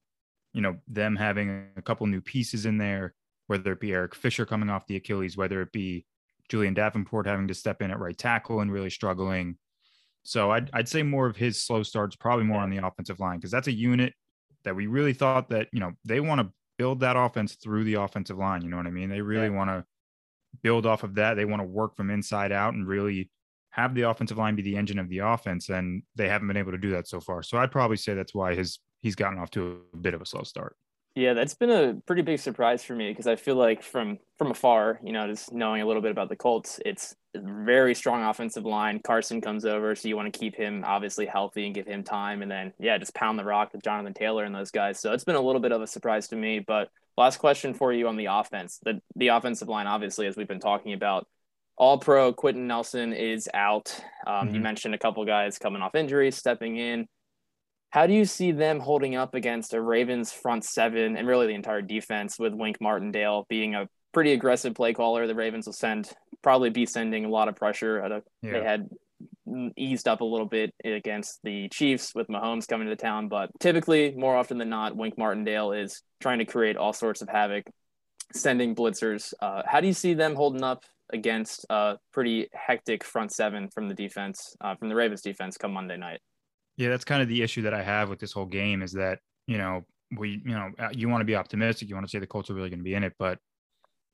you 0.53 0.62
know, 0.62 0.77
them 0.88 1.15
having 1.15 1.68
a 1.77 1.81
couple 1.81 2.07
new 2.07 2.21
pieces 2.21 2.65
in 2.65 2.77
there, 2.77 3.13
whether 3.48 3.71
it 3.74 3.80
be 3.80 3.94
Eric 3.94 4.15
Fisher 4.15 4.45
coming 4.45 4.69
off 4.69 4.88
the 4.88 4.95
Achilles, 4.95 5.38
whether 5.38 5.62
it 5.62 5.71
be 5.71 6.06
Julian 6.50 6.74
Davenport 6.74 7.27
having 7.27 7.48
to 7.48 7.53
step 7.53 7.81
in 7.81 7.92
at 7.92 8.00
right 8.00 8.18
tackle 8.18 8.62
and 8.62 8.71
really 8.71 8.89
struggling. 8.89 9.57
So 10.24 10.51
I'd, 10.51 10.69
I'd 10.74 10.89
say 10.89 11.04
more 11.04 11.25
of 11.25 11.38
his 11.38 11.63
slow 11.63 11.83
starts, 11.83 12.15
probably 12.15 12.45
more 12.45 12.62
on 12.62 12.69
the 12.69 12.86
offensive 12.86 13.19
line, 13.19 13.38
because 13.38 13.51
that's 13.51 13.68
a 13.68 13.71
unit 13.71 14.13
that 14.63 14.75
we 14.75 14.88
really 14.88 15.13
thought 15.13 15.50
that, 15.50 15.68
you 15.71 15.80
know, 15.80 15.94
they 16.06 16.19
want 16.19 16.42
to 16.42 16.51
build 16.77 17.00
that 17.00 17.15
offense 17.15 17.56
through 17.56 17.83
the 17.83 17.95
offensive 17.95 18.38
line. 18.38 18.62
You 18.62 18.69
know 18.69 18.77
what 18.77 18.88
I 18.88 18.92
mean? 18.92 19.09
They 19.09 19.21
really 19.21 19.47
yeah. 19.47 19.56
want 19.56 19.69
to 19.69 19.86
build 20.62 20.86
off 20.86 21.04
of 21.04 21.15
that. 21.15 21.36
They 21.36 21.45
want 21.45 21.62
to 21.62 21.68
work 21.68 21.95
from 21.95 22.09
inside 22.09 22.51
out 22.51 22.74
and 22.74 22.88
really 22.88 23.31
have 23.71 23.95
the 23.95 24.03
offensive 24.03 24.38
line 24.38 24.56
be 24.56 24.62
the 24.62 24.75
engine 24.75 25.00
of 25.00 25.09
the 25.09 25.19
offense, 25.19 25.69
and 25.69 26.03
they 26.15 26.27
haven't 26.27 26.47
been 26.47 26.57
able 26.57 26.71
to 26.71 26.77
do 26.77 26.91
that 26.91 27.07
so 27.07 27.19
far. 27.19 27.41
So 27.41 27.57
I'd 27.57 27.71
probably 27.71 27.97
say 27.97 28.13
that's 28.13 28.35
why 28.35 28.53
his 28.56 28.79
he's 29.01 29.15
gotten 29.15 29.39
off 29.39 29.50
to 29.51 29.81
a 29.94 29.97
bit 29.97 30.13
of 30.13 30.21
a 30.21 30.25
slow 30.25 30.44
start. 30.44 30.75
Yeah, 31.15 31.33
that's 31.33 31.56
been 31.56 31.69
a 31.69 31.95
pretty 32.06 32.21
big 32.21 32.39
surprise 32.39 32.83
for 32.83 32.95
me 32.95 33.09
because 33.09 33.27
I 33.27 33.35
feel 33.35 33.56
like 33.56 33.83
from 33.83 34.19
from 34.38 34.51
afar, 34.51 35.00
you 35.03 35.12
know, 35.12 35.27
just 35.27 35.51
knowing 35.51 35.81
a 35.81 35.85
little 35.85 36.01
bit 36.01 36.12
about 36.12 36.29
the 36.29 36.38
Colts, 36.38 36.79
it's 36.85 37.15
very 37.35 37.94
strong 37.95 38.23
offensive 38.23 38.65
line. 38.65 39.00
Carson 39.00 39.41
comes 39.41 39.65
over, 39.65 39.94
so 39.95 40.07
you 40.07 40.15
want 40.15 40.31
to 40.31 40.38
keep 40.38 40.56
him 40.56 40.83
obviously 40.85 41.25
healthy 41.25 41.65
and 41.65 41.75
give 41.75 41.85
him 41.85 42.03
time, 42.03 42.41
and 42.41 42.50
then 42.50 42.73
yeah, 42.79 42.97
just 42.97 43.13
pound 43.13 43.38
the 43.38 43.44
rock 43.44 43.73
with 43.73 43.83
Jonathan 43.83 44.13
Taylor 44.13 44.45
and 44.45 44.56
those 44.56 44.71
guys. 44.71 45.00
So 45.00 45.12
it's 45.12 45.25
been 45.25 45.35
a 45.35 45.41
little 45.41 45.62
bit 45.62 45.73
of 45.73 45.81
a 45.81 45.88
surprise 45.88 46.29
to 46.29 46.38
me. 46.38 46.59
But 46.59 46.89
last 47.18 47.38
question 47.38 47.73
for 47.73 47.91
you 47.91 48.07
on 48.07 48.15
the 48.15 48.27
offense, 48.27 48.79
the 48.83 49.01
the 49.18 49.29
offensive 49.29 49.68
line, 49.68 49.88
obviously, 49.88 50.27
as 50.27 50.38
we've 50.38 50.47
been 50.47 50.62
talking 50.62 50.94
about, 50.94 51.27
all 51.81 51.98
pro 51.98 52.31
Quenton 52.31 52.68
Nelson 52.68 53.12
is 53.12 53.50
out. 53.56 54.00
Um, 54.28 54.45
mm-hmm. 54.45 54.56
You 54.56 54.62
mentioned 54.62 54.94
a 54.94 55.00
couple 55.00 55.25
guys 55.25 55.57
coming 55.57 55.81
off 55.81 55.95
injuries, 55.95 56.38
stepping 56.38 56.78
in. 56.78 57.07
How 57.89 58.06
do 58.06 58.13
you 58.13 58.24
see 58.24 58.51
them 58.51 58.80
holding 58.80 59.16
up 59.16 59.33
against 59.33 59.74
a 59.74 59.81
Ravens 59.81 60.31
front 60.31 60.64
seven 60.64 61.18
and 61.18 61.28
really 61.28 61.47
the 61.47 61.56
entire 61.56 61.81
defense 61.81 62.38
with 62.38 62.54
Wink 62.54 62.78
Martindale 62.80 63.47
being 63.50 63.73
a 63.73 63.90
pretty 64.14 64.31
aggressive 64.31 64.76
play 64.76 64.94
caller? 64.94 65.26
The 65.26 65.33
Ravens 65.33 65.66
will 65.66 65.73
send 65.73 66.07
probably 66.44 66.69
be 66.69 66.85
sending 66.85 67.26
a 67.26 67.30
lot 67.30 67.47
of 67.47 67.56
pressure. 67.56 67.97
A, 67.97 68.21
yeah. 68.44 68.52
They 68.52 68.64
had 68.64 68.88
eased 69.76 70.07
up 70.07 70.21
a 70.21 70.26
little 70.26 70.45
bit 70.45 70.76
against 70.85 71.40
the 71.44 71.68
Chiefs 71.69 72.14
with 72.14 72.28
Mahomes 72.28 72.68
coming 72.68 72.90
to 72.90 72.95
town, 72.95 73.28
but 73.28 73.50
typically, 73.59 74.14
more 74.16 74.38
often 74.38 74.59
than 74.59 74.69
not, 74.69 74.95
Wink 74.95 75.18
Martindale 75.18 75.71
is 75.71 76.04
trying 76.21 76.38
to 76.38 76.45
create 76.45 76.78
all 76.78 76.94
sorts 76.94 77.23
of 77.23 77.28
havoc, 77.28 77.66
sending 78.33 78.76
blitzers. 78.76 79.33
Uh, 79.42 79.64
how 79.66 79.81
do 79.81 79.88
you 79.88 79.94
see 79.94 80.14
them 80.14 80.35
holding 80.35 80.64
up 80.64 80.83
against 81.13 81.65
a 81.69 81.97
pretty 82.13 82.47
hectic 82.53 83.03
front 83.03 83.31
seven 83.31 83.69
from 83.69 83.87
the 83.87 83.94
defense, 83.94 84.56
uh, 84.61 84.75
from 84.75 84.89
the 84.89 84.95
Ravens 84.95 85.21
defense 85.21 85.57
come 85.57 85.73
Monday 85.73 85.97
night. 85.97 86.19
Yeah, 86.77 86.89
that's 86.89 87.03
kind 87.03 87.21
of 87.21 87.27
the 87.27 87.41
issue 87.41 87.63
that 87.63 87.73
I 87.73 87.83
have 87.83 88.09
with 88.09 88.19
this 88.19 88.31
whole 88.31 88.45
game 88.45 88.81
is 88.81 88.94
that, 88.94 89.19
you 89.47 89.57
know, 89.57 89.85
we, 90.18 90.41
you 90.45 90.53
know, 90.53 90.71
uh, 90.80 90.89
you 90.91 91.09
want 91.09 91.21
to 91.21 91.25
be 91.25 91.35
optimistic. 91.35 91.89
You 91.89 91.95
want 91.95 92.07
to 92.07 92.11
say 92.11 92.19
the 92.19 92.27
Colts 92.27 92.49
are 92.49 92.53
really 92.53 92.69
going 92.69 92.80
to 92.80 92.83
be 92.83 92.95
in 92.95 93.03
it. 93.03 93.13
But 93.19 93.39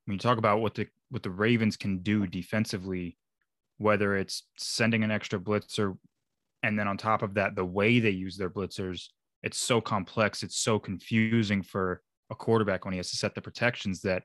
when 0.06 0.16
you 0.16 0.20
talk 0.20 0.38
about 0.38 0.62
what 0.62 0.76
the, 0.76 0.88
what 1.10 1.24
the 1.24 1.30
Ravens 1.30 1.78
can 1.78 2.00
do 2.00 2.28
defensively, 2.28 3.18
whether 3.78 4.16
it's 4.16 4.44
sending 4.58 5.04
an 5.04 5.12
extra 5.12 5.40
blitzer 5.40 5.98
and 6.64 6.78
then 6.78 6.88
on 6.88 6.98
top 6.98 7.22
of 7.22 7.36
that, 7.36 7.56
the 7.56 7.66
way 7.66 8.00
they 8.00 8.10
use 8.10 8.38
their 8.38 8.50
blitzers, 8.50 9.10
it's 9.44 9.58
so 9.58 9.80
complex. 9.80 10.44
It's 10.44 10.58
so 10.58 10.80
confusing 10.80 11.62
for 11.62 12.02
a 12.30 12.36
quarterback 12.36 12.84
when 12.84 12.94
he 12.94 12.98
has 12.98 13.12
to 13.12 13.18
set 13.18 13.36
the 13.36 13.42
protections 13.42 14.02
that 14.02 14.24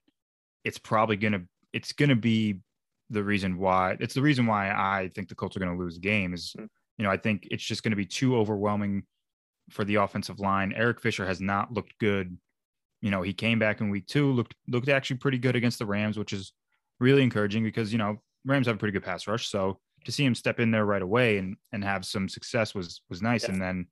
it's 0.65 0.79
probably 0.79 1.17
going 1.17 1.35
to 1.35 1.43
it's 1.73 1.93
going 1.93 2.09
to 2.09 2.17
be 2.17 2.61
the 3.11 3.23
reason 3.23 3.59
why 3.59 3.97
it's 4.01 4.15
the 4.15 4.23
reason 4.23 4.47
why 4.47 4.71
I 4.71 5.11
think 5.15 5.29
the 5.29 5.35
Colts 5.35 5.57
are 5.57 5.61
going 5.61 5.77
to 5.77 5.83
lose 5.83 5.95
the 5.95 6.01
game 6.01 6.33
is, 6.35 6.55
mm. 6.59 6.67
you 6.99 7.05
know, 7.05 7.11
I 7.11 7.17
think 7.17 7.49
it's 7.51 7.63
just 7.63 7.83
going 7.83 7.91
to 7.91 7.97
be 7.97 8.07
too 8.07 8.37
overwhelming 8.37 9.05
for 9.71 9.85
the 9.85 9.97
offensive 9.97 10.41
line. 10.41 10.73
Eric 10.75 11.01
Fisher 11.01 11.27
has 11.27 11.41
not 11.41 11.73
looked 11.73 11.99
good. 11.99 12.37
You 13.01 13.11
know, 13.11 13.23
he 13.23 13.33
came 13.33 13.59
back 13.59 13.81
in 13.81 13.91
week 13.91 14.07
two, 14.07 14.33
looked 14.33 14.55
looked 14.69 14.89
actually 14.89 15.17
pretty 15.19 15.39
good 15.39 15.57
against 15.57 15.79
the 15.79 15.87
Rams, 15.87 16.19
which 16.19 16.33
is 16.33 16.53
really 17.01 17.23
encouraging 17.23 17.65
because 17.65 17.93
you 17.93 17.99
know 17.99 18.19
Rams 18.45 18.67
have 18.67 18.77
a 18.77 18.79
pretty 18.79 18.93
good 18.93 19.05
pass 19.05 19.27
rush. 19.27 19.49
So 19.49 19.79
to 20.05 20.13
see 20.13 20.25
him 20.25 20.35
step 20.35 20.61
in 20.61 20.71
there 20.71 20.85
right 20.85 21.03
away 21.03 21.39
and 21.39 21.57
and 21.73 21.85
have 21.85 22.05
some 22.05 22.29
success 22.29 22.75
was 22.75 23.03
was 23.11 23.23
nice. 23.23 23.45
Yeah. 23.45 23.53
And 23.53 23.63
then 23.63 23.87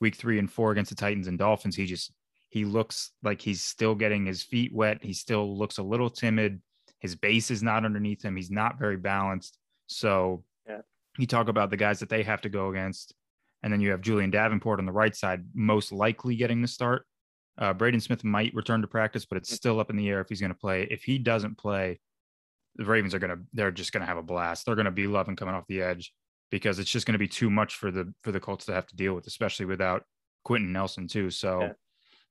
week 0.00 0.16
three 0.16 0.38
and 0.38 0.50
four 0.50 0.72
against 0.72 0.90
the 0.90 0.96
Titans 0.96 1.28
and 1.28 1.38
Dolphins, 1.38 1.76
he 1.76 1.86
just 1.86 2.12
he 2.48 2.64
looks 2.64 3.12
like 3.22 3.40
he's 3.40 3.62
still 3.62 3.94
getting 3.94 4.26
his 4.26 4.42
feet 4.42 4.72
wet. 4.74 4.98
He 5.02 5.12
still 5.12 5.56
looks 5.56 5.78
a 5.78 5.82
little 5.82 6.10
timid. 6.10 6.60
His 7.00 7.14
base 7.14 7.50
is 7.50 7.62
not 7.62 7.84
underneath 7.84 8.22
him. 8.22 8.36
He's 8.36 8.50
not 8.50 8.78
very 8.78 8.96
balanced. 8.96 9.58
So 9.86 10.44
yeah. 10.68 10.80
you 11.18 11.26
talk 11.26 11.48
about 11.48 11.70
the 11.70 11.76
guys 11.76 12.00
that 12.00 12.08
they 12.08 12.22
have 12.22 12.40
to 12.42 12.48
go 12.48 12.70
against. 12.70 13.14
And 13.62 13.72
then 13.72 13.80
you 13.80 13.90
have 13.90 14.00
Julian 14.00 14.30
Davenport 14.30 14.78
on 14.78 14.86
the 14.86 14.92
right 14.92 15.14
side, 15.14 15.44
most 15.54 15.92
likely 15.92 16.36
getting 16.36 16.62
the 16.62 16.68
start. 16.68 17.06
Uh, 17.58 17.72
Braden 17.72 18.00
Smith 18.00 18.22
might 18.22 18.54
return 18.54 18.82
to 18.82 18.86
practice, 18.86 19.24
but 19.24 19.38
it's 19.38 19.52
still 19.52 19.80
up 19.80 19.90
in 19.90 19.96
the 19.96 20.08
air 20.08 20.20
if 20.20 20.28
he's 20.28 20.40
going 20.40 20.52
to 20.52 20.58
play. 20.58 20.86
If 20.90 21.04
he 21.04 21.18
doesn't 21.18 21.56
play, 21.56 21.98
the 22.76 22.84
Ravens 22.84 23.14
are 23.14 23.18
going 23.18 23.30
to 23.30 23.42
they're 23.54 23.70
just 23.70 23.92
going 23.92 24.02
to 24.02 24.06
have 24.06 24.18
a 24.18 24.22
blast. 24.22 24.66
They're 24.66 24.74
going 24.74 24.84
to 24.84 24.90
be 24.90 25.06
loving 25.06 25.36
coming 25.36 25.54
off 25.54 25.66
the 25.66 25.80
edge 25.80 26.12
because 26.50 26.78
it's 26.78 26.90
just 26.90 27.06
going 27.06 27.14
to 27.14 27.18
be 27.18 27.28
too 27.28 27.50
much 27.50 27.76
for 27.76 27.90
the 27.90 28.12
for 28.22 28.32
the 28.32 28.40
Colts 28.40 28.66
to 28.66 28.72
have 28.72 28.86
to 28.86 28.96
deal 28.96 29.14
with, 29.14 29.26
especially 29.26 29.66
without 29.66 30.04
Quenton 30.44 30.72
Nelson 30.72 31.08
too. 31.08 31.30
So, 31.30 31.60
yeah, 31.60 31.72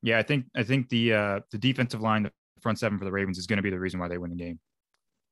yeah 0.04 0.20
I 0.20 0.24
think 0.24 0.46
I 0.56 0.64
think 0.64 0.90
the 0.90 1.14
uh, 1.14 1.40
the 1.52 1.58
defensive 1.58 2.02
line, 2.02 2.24
the 2.24 2.32
front 2.66 2.80
seven 2.80 2.98
for 2.98 3.06
the 3.06 3.12
Ravens 3.12 3.38
is 3.38 3.46
going 3.46 3.58
to 3.58 3.64
be 3.64 3.70
the 3.70 3.80
reason 3.80 4.00
why 4.00 4.08
they 4.08 4.18
win 4.18 4.32
the 4.32 4.36
game. 4.36 4.60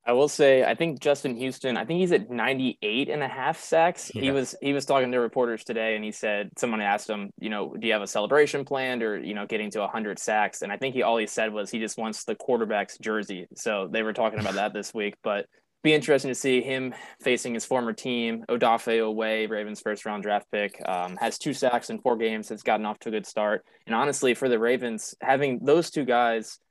I 0.06 0.12
will 0.12 0.28
say, 0.28 0.64
I 0.64 0.76
think 0.76 1.00
Justin 1.00 1.36
Houston, 1.36 1.78
I 1.78 1.86
think 1.86 2.00
he's 2.00 2.12
at 2.12 2.30
98 2.30 3.10
and 3.10 3.24
a 3.24 3.28
half 3.28 3.60
sacks. 3.60 4.12
Yeah. 4.14 4.22
He 4.22 4.32
was 4.32 4.54
he 4.62 4.74
was 4.74 4.86
talking 4.86 5.12
to 5.12 5.18
reporters 5.20 5.64
today 5.64 5.96
and 5.96 6.04
he 6.04 6.12
said 6.12 6.52
someone 6.60 6.80
asked 6.80 7.10
him, 7.10 7.32
you 7.40 7.50
know, 7.50 7.74
do 7.74 7.88
you 7.88 7.94
have 7.94 8.04
a 8.04 8.08
celebration 8.08 8.66
planned 8.66 9.02
or, 9.02 9.18
you 9.18 9.34
know, 9.34 9.48
getting 9.48 9.72
to 9.72 9.80
100 9.80 10.20
sacks? 10.20 10.62
And 10.62 10.72
I 10.72 10.78
think 10.78 10.94
he 10.94 11.02
all 11.02 11.18
he 11.18 11.26
said 11.26 11.52
was 11.52 11.72
he 11.72 11.80
just 11.80 11.98
wants 11.98 12.24
the 12.24 12.36
quarterback's 12.36 13.00
jersey. 13.00 13.48
So 13.56 13.90
they 13.92 14.04
were 14.04 14.14
talking 14.14 14.40
about 14.40 14.56
that 14.56 14.74
this 14.76 14.94
week, 14.94 15.16
but 15.24 15.48
be 15.84 15.94
interesting 15.94 16.30
to 16.30 16.36
see 16.36 16.62
him 16.62 16.94
facing 17.22 17.54
his 17.56 17.66
former 17.66 17.94
team, 17.94 18.46
Odafe 18.48 19.00
Oweh, 19.00 19.50
Ravens 19.50 19.82
first 19.82 20.06
round 20.06 20.24
draft 20.24 20.48
pick, 20.52 20.82
um, 20.88 21.18
has 21.18 21.38
two 21.38 21.54
sacks 21.54 21.90
in 21.90 22.00
four 22.00 22.18
games, 22.18 22.50
has 22.50 22.62
gotten 22.62 22.86
off 22.86 23.00
to 23.00 23.10
a 23.10 23.12
good 23.12 23.26
start. 23.26 23.66
And 23.86 23.96
honestly, 23.96 24.34
for 24.34 24.48
the 24.48 24.60
Ravens, 24.60 25.16
having 25.22 25.60
those 25.64 25.90
two 25.90 26.04
guys– 26.04 26.60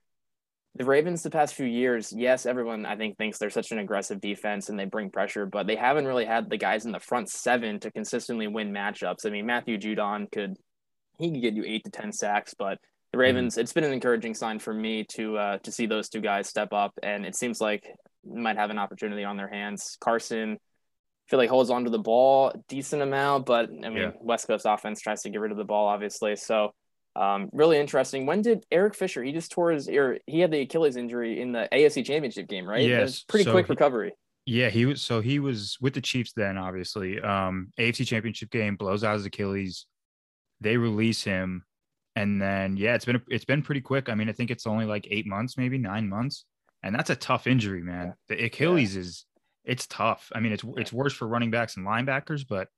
the 0.74 0.84
Ravens 0.84 1.22
the 1.22 1.30
past 1.30 1.54
few 1.54 1.66
years, 1.66 2.12
yes, 2.16 2.46
everyone 2.46 2.86
I 2.86 2.96
think 2.96 3.18
thinks 3.18 3.38
they're 3.38 3.50
such 3.50 3.72
an 3.72 3.78
aggressive 3.78 4.20
defense 4.20 4.70
and 4.70 4.78
they 4.78 4.86
bring 4.86 5.10
pressure, 5.10 5.44
but 5.44 5.66
they 5.66 5.76
haven't 5.76 6.06
really 6.06 6.24
had 6.24 6.48
the 6.48 6.56
guys 6.56 6.86
in 6.86 6.92
the 6.92 7.00
front 7.00 7.28
seven 7.28 7.78
to 7.80 7.90
consistently 7.90 8.46
win 8.46 8.72
matchups. 8.72 9.26
I 9.26 9.30
mean, 9.30 9.44
Matthew 9.44 9.76
Judon 9.76 10.30
could 10.32 10.56
he 11.18 11.30
could 11.30 11.42
get 11.42 11.54
you 11.54 11.64
eight 11.66 11.84
to 11.84 11.90
ten 11.90 12.10
sacks, 12.10 12.54
but 12.54 12.78
the 13.12 13.16
mm-hmm. 13.16 13.20
Ravens, 13.20 13.58
it's 13.58 13.74
been 13.74 13.84
an 13.84 13.92
encouraging 13.92 14.34
sign 14.34 14.58
for 14.58 14.72
me 14.72 15.04
to 15.10 15.36
uh, 15.36 15.58
to 15.58 15.70
see 15.70 15.84
those 15.84 16.08
two 16.08 16.22
guys 16.22 16.48
step 16.48 16.72
up, 16.72 16.92
and 17.02 17.26
it 17.26 17.36
seems 17.36 17.60
like 17.60 17.86
might 18.24 18.56
have 18.56 18.70
an 18.70 18.78
opportunity 18.78 19.24
on 19.24 19.36
their 19.36 19.48
hands. 19.48 19.98
Carson, 20.00 20.52
I 20.52 21.28
feel 21.28 21.38
like 21.38 21.50
holds 21.50 21.68
onto 21.68 21.90
the 21.90 21.98
ball 21.98 22.48
a 22.48 22.58
decent 22.68 23.02
amount, 23.02 23.44
but 23.44 23.68
I 23.68 23.90
mean, 23.90 23.96
yeah. 23.96 24.10
West 24.20 24.46
Coast 24.46 24.64
offense 24.66 25.02
tries 25.02 25.20
to 25.22 25.30
get 25.30 25.40
rid 25.40 25.52
of 25.52 25.58
the 25.58 25.64
ball, 25.64 25.88
obviously. 25.88 26.36
So 26.36 26.72
um, 27.14 27.50
really 27.52 27.78
interesting. 27.78 28.26
When 28.26 28.42
did 28.42 28.64
Eric 28.70 28.94
Fisher? 28.94 29.22
He 29.22 29.32
just 29.32 29.52
tore 29.52 29.70
his 29.70 29.88
ear. 29.88 30.18
He 30.26 30.40
had 30.40 30.50
the 30.50 30.60
Achilles 30.60 30.96
injury 30.96 31.40
in 31.40 31.52
the 31.52 31.68
AFC 31.72 32.04
Championship 32.04 32.48
game, 32.48 32.66
right? 32.66 32.86
Yes. 32.86 33.22
Pretty 33.22 33.44
so 33.44 33.52
quick 33.52 33.66
he, 33.66 33.72
recovery. 33.72 34.12
Yeah, 34.46 34.70
he 34.70 34.86
was. 34.86 35.02
So 35.02 35.20
he 35.20 35.38
was 35.38 35.76
with 35.80 35.94
the 35.94 36.00
Chiefs 36.00 36.32
then. 36.34 36.56
Obviously, 36.56 37.20
um, 37.20 37.70
AFC 37.78 38.06
Championship 38.06 38.50
game 38.50 38.76
blows 38.76 39.04
out 39.04 39.14
his 39.14 39.26
Achilles. 39.26 39.86
They 40.60 40.76
release 40.76 41.22
him, 41.22 41.64
and 42.16 42.40
then 42.40 42.76
yeah, 42.76 42.94
it's 42.94 43.04
been 43.04 43.20
it's 43.28 43.44
been 43.44 43.62
pretty 43.62 43.82
quick. 43.82 44.08
I 44.08 44.14
mean, 44.14 44.28
I 44.28 44.32
think 44.32 44.50
it's 44.50 44.66
only 44.66 44.86
like 44.86 45.06
eight 45.10 45.26
months, 45.26 45.56
maybe 45.56 45.78
nine 45.78 46.08
months, 46.08 46.44
and 46.82 46.94
that's 46.94 47.10
a 47.10 47.16
tough 47.16 47.46
injury, 47.46 47.82
man. 47.82 48.14
Yeah. 48.28 48.36
The 48.36 48.44
Achilles 48.46 48.94
yeah. 48.94 49.02
is 49.02 49.26
it's 49.64 49.86
tough. 49.86 50.30
I 50.34 50.40
mean, 50.40 50.52
it's 50.52 50.64
it's 50.76 50.92
worse 50.92 51.12
for 51.12 51.28
running 51.28 51.50
backs 51.50 51.76
and 51.76 51.86
linebackers, 51.86 52.46
but 52.48 52.68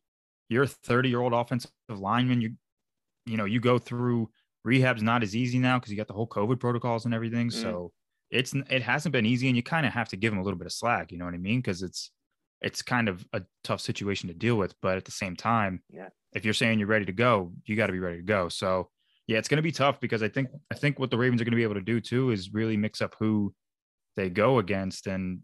you're 0.48 0.64
a 0.64 0.68
30 0.68 1.08
year 1.08 1.20
old 1.20 1.32
offensive 1.32 1.70
lineman. 1.88 2.40
You 2.40 2.52
you 3.26 3.36
know, 3.36 3.44
you 3.44 3.60
go 3.60 3.78
through 3.78 4.28
rehab's 4.64 5.02
not 5.02 5.22
as 5.22 5.36
easy 5.36 5.58
now 5.58 5.78
because 5.78 5.90
you 5.90 5.96
got 5.96 6.08
the 6.08 6.14
whole 6.14 6.26
COVID 6.26 6.58
protocols 6.58 7.04
and 7.04 7.14
everything. 7.14 7.48
Mm. 7.48 7.52
So 7.52 7.92
it's 8.30 8.54
it 8.70 8.82
hasn't 8.82 9.12
been 9.12 9.26
easy, 9.26 9.48
and 9.48 9.56
you 9.56 9.62
kind 9.62 9.86
of 9.86 9.92
have 9.92 10.08
to 10.10 10.16
give 10.16 10.32
them 10.32 10.40
a 10.40 10.42
little 10.42 10.58
bit 10.58 10.66
of 10.66 10.72
slack. 10.72 11.12
You 11.12 11.18
know 11.18 11.24
what 11.24 11.34
I 11.34 11.38
mean? 11.38 11.58
Because 11.58 11.82
it's 11.82 12.10
it's 12.60 12.82
kind 12.82 13.08
of 13.08 13.24
a 13.32 13.42
tough 13.62 13.80
situation 13.80 14.28
to 14.28 14.34
deal 14.34 14.56
with. 14.56 14.74
But 14.80 14.96
at 14.96 15.04
the 15.04 15.12
same 15.12 15.36
time, 15.36 15.82
yeah, 15.90 16.08
if 16.32 16.44
you're 16.44 16.54
saying 16.54 16.78
you're 16.78 16.88
ready 16.88 17.04
to 17.04 17.12
go, 17.12 17.52
you 17.66 17.76
got 17.76 17.86
to 17.86 17.92
be 17.92 18.00
ready 18.00 18.18
to 18.18 18.22
go. 18.22 18.48
So 18.48 18.88
yeah, 19.26 19.38
it's 19.38 19.48
going 19.48 19.58
to 19.58 19.62
be 19.62 19.72
tough 19.72 20.00
because 20.00 20.22
I 20.22 20.28
think 20.28 20.48
I 20.70 20.74
think 20.74 20.98
what 20.98 21.10
the 21.10 21.18
Ravens 21.18 21.40
are 21.40 21.44
going 21.44 21.52
to 21.52 21.56
be 21.56 21.62
able 21.62 21.74
to 21.74 21.80
do 21.80 22.00
too 22.00 22.30
is 22.30 22.52
really 22.52 22.76
mix 22.76 23.00
up 23.00 23.14
who 23.18 23.54
they 24.16 24.30
go 24.30 24.58
against, 24.58 25.06
and 25.06 25.40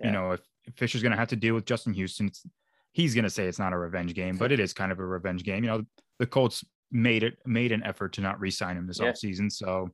yeah. 0.00 0.06
you 0.06 0.12
know 0.12 0.32
if, 0.32 0.40
if 0.64 0.74
Fisher's 0.74 1.02
going 1.02 1.12
to 1.12 1.18
have 1.18 1.28
to 1.28 1.36
deal 1.36 1.54
with 1.54 1.66
Justin 1.66 1.94
Houston. 1.94 2.30
he's 2.92 3.12
going 3.12 3.24
to 3.24 3.30
say 3.30 3.46
it's 3.46 3.58
not 3.58 3.72
a 3.72 3.78
revenge 3.78 4.14
game, 4.14 4.36
but 4.36 4.52
it 4.52 4.60
is 4.60 4.72
kind 4.72 4.92
of 4.92 4.98
a 4.98 5.06
revenge 5.06 5.42
game. 5.42 5.64
You 5.64 5.70
know, 5.70 5.84
the 6.18 6.26
Colts 6.26 6.64
made 6.94 7.24
it 7.24 7.36
made 7.44 7.72
an 7.72 7.82
effort 7.82 8.14
to 8.14 8.20
not 8.22 8.40
re-sign 8.40 8.78
him 8.78 8.86
this 8.86 9.00
yeah. 9.00 9.10
offseason. 9.10 9.52
So, 9.52 9.90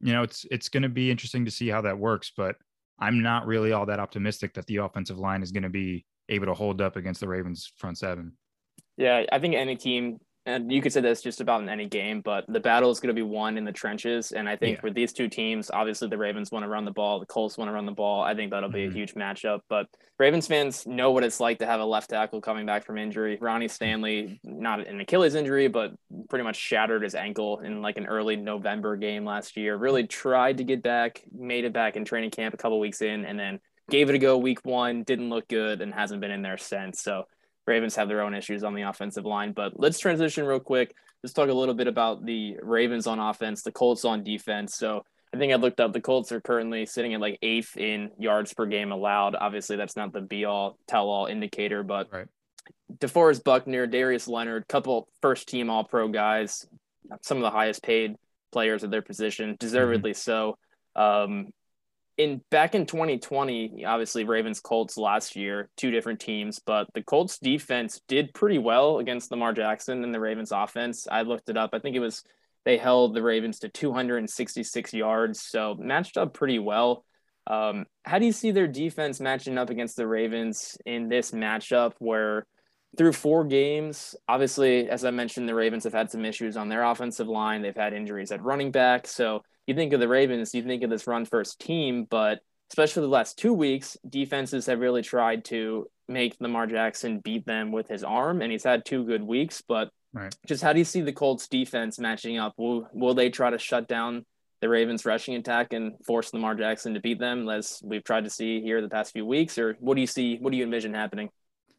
you 0.00 0.12
know, 0.12 0.22
it's 0.22 0.46
it's 0.50 0.70
going 0.70 0.84
to 0.84 0.88
be 0.88 1.10
interesting 1.10 1.44
to 1.44 1.50
see 1.50 1.68
how 1.68 1.82
that 1.82 1.98
works, 1.98 2.32
but 2.34 2.56
I'm 2.98 3.22
not 3.22 3.46
really 3.46 3.72
all 3.72 3.84
that 3.86 4.00
optimistic 4.00 4.54
that 4.54 4.66
the 4.66 4.76
offensive 4.76 5.18
line 5.18 5.42
is 5.42 5.52
going 5.52 5.64
to 5.64 5.68
be 5.68 6.06
able 6.28 6.46
to 6.46 6.54
hold 6.54 6.80
up 6.80 6.96
against 6.96 7.20
the 7.20 7.28
Ravens 7.28 7.70
front 7.76 7.98
seven. 7.98 8.32
Yeah, 8.96 9.24
I 9.30 9.38
think 9.38 9.54
any 9.54 9.76
team 9.76 10.18
and 10.48 10.72
you 10.72 10.80
could 10.80 10.92
say 10.92 11.02
this 11.02 11.20
just 11.20 11.42
about 11.42 11.60
in 11.60 11.68
any 11.68 11.86
game, 11.86 12.22
but 12.22 12.46
the 12.48 12.58
battle 12.58 12.90
is 12.90 13.00
going 13.00 13.14
to 13.14 13.18
be 13.18 13.22
won 13.22 13.58
in 13.58 13.64
the 13.64 13.72
trenches. 13.72 14.32
And 14.32 14.48
I 14.48 14.56
think 14.56 14.76
yeah. 14.76 14.80
for 14.80 14.90
these 14.90 15.12
two 15.12 15.28
teams, 15.28 15.70
obviously 15.70 16.08
the 16.08 16.16
Ravens 16.16 16.50
want 16.50 16.64
to 16.64 16.68
run 16.68 16.86
the 16.86 16.90
ball, 16.90 17.20
the 17.20 17.26
Colts 17.26 17.58
want 17.58 17.68
to 17.68 17.72
run 17.72 17.84
the 17.84 17.92
ball. 17.92 18.22
I 18.22 18.34
think 18.34 18.50
that'll 18.50 18.70
be 18.70 18.80
mm-hmm. 18.80 18.92
a 18.92 18.94
huge 18.94 19.14
matchup. 19.14 19.60
But 19.68 19.88
Ravens 20.18 20.46
fans 20.46 20.86
know 20.86 21.10
what 21.10 21.22
it's 21.22 21.38
like 21.38 21.58
to 21.58 21.66
have 21.66 21.80
a 21.80 21.84
left 21.84 22.08
tackle 22.08 22.40
coming 22.40 22.64
back 22.64 22.86
from 22.86 22.96
injury. 22.96 23.36
Ronnie 23.40 23.68
Stanley, 23.68 24.40
not 24.42 24.86
an 24.86 25.00
Achilles 25.00 25.34
injury, 25.34 25.68
but 25.68 25.92
pretty 26.30 26.44
much 26.44 26.56
shattered 26.56 27.02
his 27.02 27.14
ankle 27.14 27.60
in 27.60 27.82
like 27.82 27.98
an 27.98 28.06
early 28.06 28.36
November 28.36 28.96
game 28.96 29.26
last 29.26 29.54
year. 29.56 29.76
Really 29.76 30.06
tried 30.06 30.56
to 30.58 30.64
get 30.64 30.82
back, 30.82 31.22
made 31.30 31.66
it 31.66 31.74
back 31.74 31.96
in 31.96 32.06
training 32.06 32.30
camp 32.30 32.54
a 32.54 32.56
couple 32.56 32.80
weeks 32.80 33.02
in, 33.02 33.26
and 33.26 33.38
then 33.38 33.60
gave 33.90 34.08
it 34.08 34.14
a 34.14 34.18
go 34.18 34.38
week 34.38 34.64
one, 34.64 35.02
didn't 35.02 35.28
look 35.28 35.46
good, 35.48 35.82
and 35.82 35.92
hasn't 35.92 36.22
been 36.22 36.30
in 36.30 36.42
there 36.42 36.58
since. 36.58 37.02
So 37.02 37.24
Ravens 37.68 37.94
have 37.94 38.08
their 38.08 38.22
own 38.22 38.34
issues 38.34 38.64
on 38.64 38.74
the 38.74 38.82
offensive 38.82 39.24
line. 39.24 39.52
But 39.52 39.78
let's 39.78 39.98
transition 39.98 40.44
real 40.44 40.58
quick. 40.58 40.94
Let's 41.22 41.34
talk 41.34 41.48
a 41.48 41.54
little 41.54 41.74
bit 41.74 41.86
about 41.86 42.24
the 42.24 42.56
Ravens 42.62 43.06
on 43.06 43.18
offense, 43.18 43.62
the 43.62 43.72
Colts 43.72 44.04
on 44.04 44.24
defense. 44.24 44.76
So 44.76 45.04
I 45.34 45.36
think 45.36 45.52
I 45.52 45.56
looked 45.56 45.78
up 45.78 45.92
the 45.92 46.00
Colts 46.00 46.32
are 46.32 46.40
currently 46.40 46.86
sitting 46.86 47.14
at 47.14 47.20
like 47.20 47.38
eighth 47.42 47.76
in 47.76 48.10
yards 48.18 48.54
per 48.54 48.66
game 48.66 48.90
allowed. 48.90 49.36
Obviously, 49.36 49.76
that's 49.76 49.96
not 49.96 50.12
the 50.12 50.22
be 50.22 50.46
all 50.46 50.78
tell 50.88 51.08
all 51.08 51.26
indicator, 51.26 51.82
but 51.82 52.08
right. 52.10 52.26
DeForest 52.98 53.44
Buckner, 53.44 53.86
Darius 53.86 54.28
Leonard, 54.28 54.66
couple 54.66 55.08
first 55.20 55.48
team 55.48 55.68
all 55.68 55.84
pro 55.84 56.08
guys, 56.08 56.66
some 57.22 57.36
of 57.36 57.42
the 57.42 57.50
highest 57.50 57.82
paid 57.82 58.16
players 58.50 58.82
at 58.82 58.90
their 58.90 59.02
position, 59.02 59.56
deservedly 59.60 60.12
mm-hmm. 60.12 60.16
so. 60.16 60.58
Um, 60.96 61.50
in 62.18 62.42
back 62.50 62.74
in 62.74 62.84
2020, 62.84 63.84
obviously 63.84 64.24
Ravens 64.24 64.60
Colts 64.60 64.98
last 64.98 65.36
year, 65.36 65.70
two 65.76 65.92
different 65.92 66.18
teams, 66.18 66.58
but 66.58 66.88
the 66.92 67.02
Colts 67.02 67.38
defense 67.38 68.00
did 68.08 68.34
pretty 68.34 68.58
well 68.58 68.98
against 68.98 69.30
Lamar 69.30 69.52
Jackson 69.52 70.02
and 70.02 70.12
the 70.12 70.20
Ravens 70.20 70.50
offense. 70.50 71.06
I 71.10 71.22
looked 71.22 71.48
it 71.48 71.56
up. 71.56 71.70
I 71.72 71.78
think 71.78 71.94
it 71.94 72.00
was 72.00 72.24
they 72.64 72.76
held 72.76 73.14
the 73.14 73.22
Ravens 73.22 73.60
to 73.60 73.68
266 73.68 74.92
yards, 74.92 75.40
so 75.40 75.76
matched 75.78 76.16
up 76.18 76.34
pretty 76.34 76.58
well. 76.58 77.04
Um, 77.46 77.86
how 78.04 78.18
do 78.18 78.26
you 78.26 78.32
see 78.32 78.50
their 78.50 78.66
defense 78.66 79.20
matching 79.20 79.56
up 79.56 79.70
against 79.70 79.96
the 79.96 80.06
Ravens 80.06 80.76
in 80.84 81.08
this 81.08 81.30
matchup 81.30 81.92
where 81.98 82.44
through 82.96 83.12
four 83.12 83.44
games, 83.44 84.16
obviously, 84.28 84.90
as 84.90 85.04
I 85.04 85.12
mentioned, 85.12 85.48
the 85.48 85.54
Ravens 85.54 85.84
have 85.84 85.94
had 85.94 86.10
some 86.10 86.24
issues 86.24 86.56
on 86.56 86.68
their 86.68 86.82
offensive 86.82 87.28
line. 87.28 87.62
They've 87.62 87.74
had 87.74 87.94
injuries 87.94 88.32
at 88.32 88.42
running 88.42 88.72
back. 88.72 89.06
So 89.06 89.42
you 89.68 89.74
think 89.74 89.92
of 89.92 90.00
the 90.00 90.08
Ravens, 90.08 90.54
you 90.54 90.62
think 90.62 90.82
of 90.82 90.90
this 90.90 91.06
run 91.06 91.24
first 91.24 91.60
team, 91.60 92.04
but 92.04 92.40
especially 92.70 93.02
the 93.02 93.08
last 93.08 93.38
two 93.38 93.52
weeks, 93.52 93.96
defenses 94.08 94.66
have 94.66 94.80
really 94.80 95.02
tried 95.02 95.44
to 95.46 95.86
make 96.08 96.36
Lamar 96.40 96.66
Jackson 96.66 97.20
beat 97.20 97.46
them 97.46 97.70
with 97.70 97.88
his 97.88 98.02
arm, 98.02 98.40
and 98.42 98.50
he's 98.50 98.64
had 98.64 98.84
two 98.84 99.04
good 99.04 99.22
weeks. 99.22 99.62
But 99.66 99.90
right. 100.12 100.34
just 100.46 100.62
how 100.62 100.72
do 100.72 100.78
you 100.78 100.84
see 100.84 101.02
the 101.02 101.12
Colts 101.12 101.48
defense 101.48 101.98
matching 101.98 102.38
up? 102.38 102.54
Will 102.56 102.88
will 102.92 103.14
they 103.14 103.30
try 103.30 103.50
to 103.50 103.58
shut 103.58 103.88
down 103.88 104.24
the 104.60 104.68
Ravens 104.68 105.04
rushing 105.04 105.34
attack 105.36 105.72
and 105.72 105.94
force 106.04 106.32
Lamar 106.32 106.54
Jackson 106.54 106.94
to 106.94 107.00
beat 107.00 107.18
them, 107.18 107.48
as 107.48 107.80
we've 107.84 108.04
tried 108.04 108.24
to 108.24 108.30
see 108.30 108.60
here 108.60 108.80
the 108.80 108.88
past 108.88 109.12
few 109.12 109.26
weeks, 109.26 109.58
or 109.58 109.76
what 109.80 109.94
do 109.94 110.00
you 110.00 110.06
see? 110.06 110.38
What 110.38 110.50
do 110.50 110.56
you 110.56 110.64
envision 110.64 110.94
happening? 110.94 111.30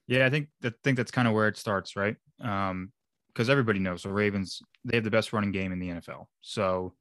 Yeah, 0.07 0.25
I 0.25 0.29
think 0.29 0.49
that 0.61 0.75
think 0.83 0.97
that's 0.97 1.11
kind 1.11 1.27
of 1.27 1.33
where 1.33 1.47
it 1.47 1.57
starts, 1.57 1.95
right? 1.95 2.15
Um, 2.41 2.91
because 3.33 3.49
everybody 3.49 3.79
knows 3.79 4.03
the 4.03 4.11
Ravens 4.11 4.61
they 4.83 4.97
have 4.97 5.03
the 5.03 5.11
best 5.11 5.33
running 5.33 5.51
game 5.51 5.71
in 5.71 5.79
the 5.79 5.89
NFL. 5.89 6.25
So 6.41 6.93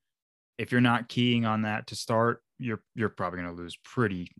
if 0.58 0.72
you're 0.72 0.80
not 0.80 1.08
keying 1.08 1.46
on 1.46 1.62
that 1.62 1.86
to 1.88 1.96
start, 1.96 2.42
you're 2.58 2.82
you're 2.94 3.08
probably 3.08 3.40
going 3.40 3.54
to 3.54 3.60
lose 3.60 3.76
pretty 3.76 4.30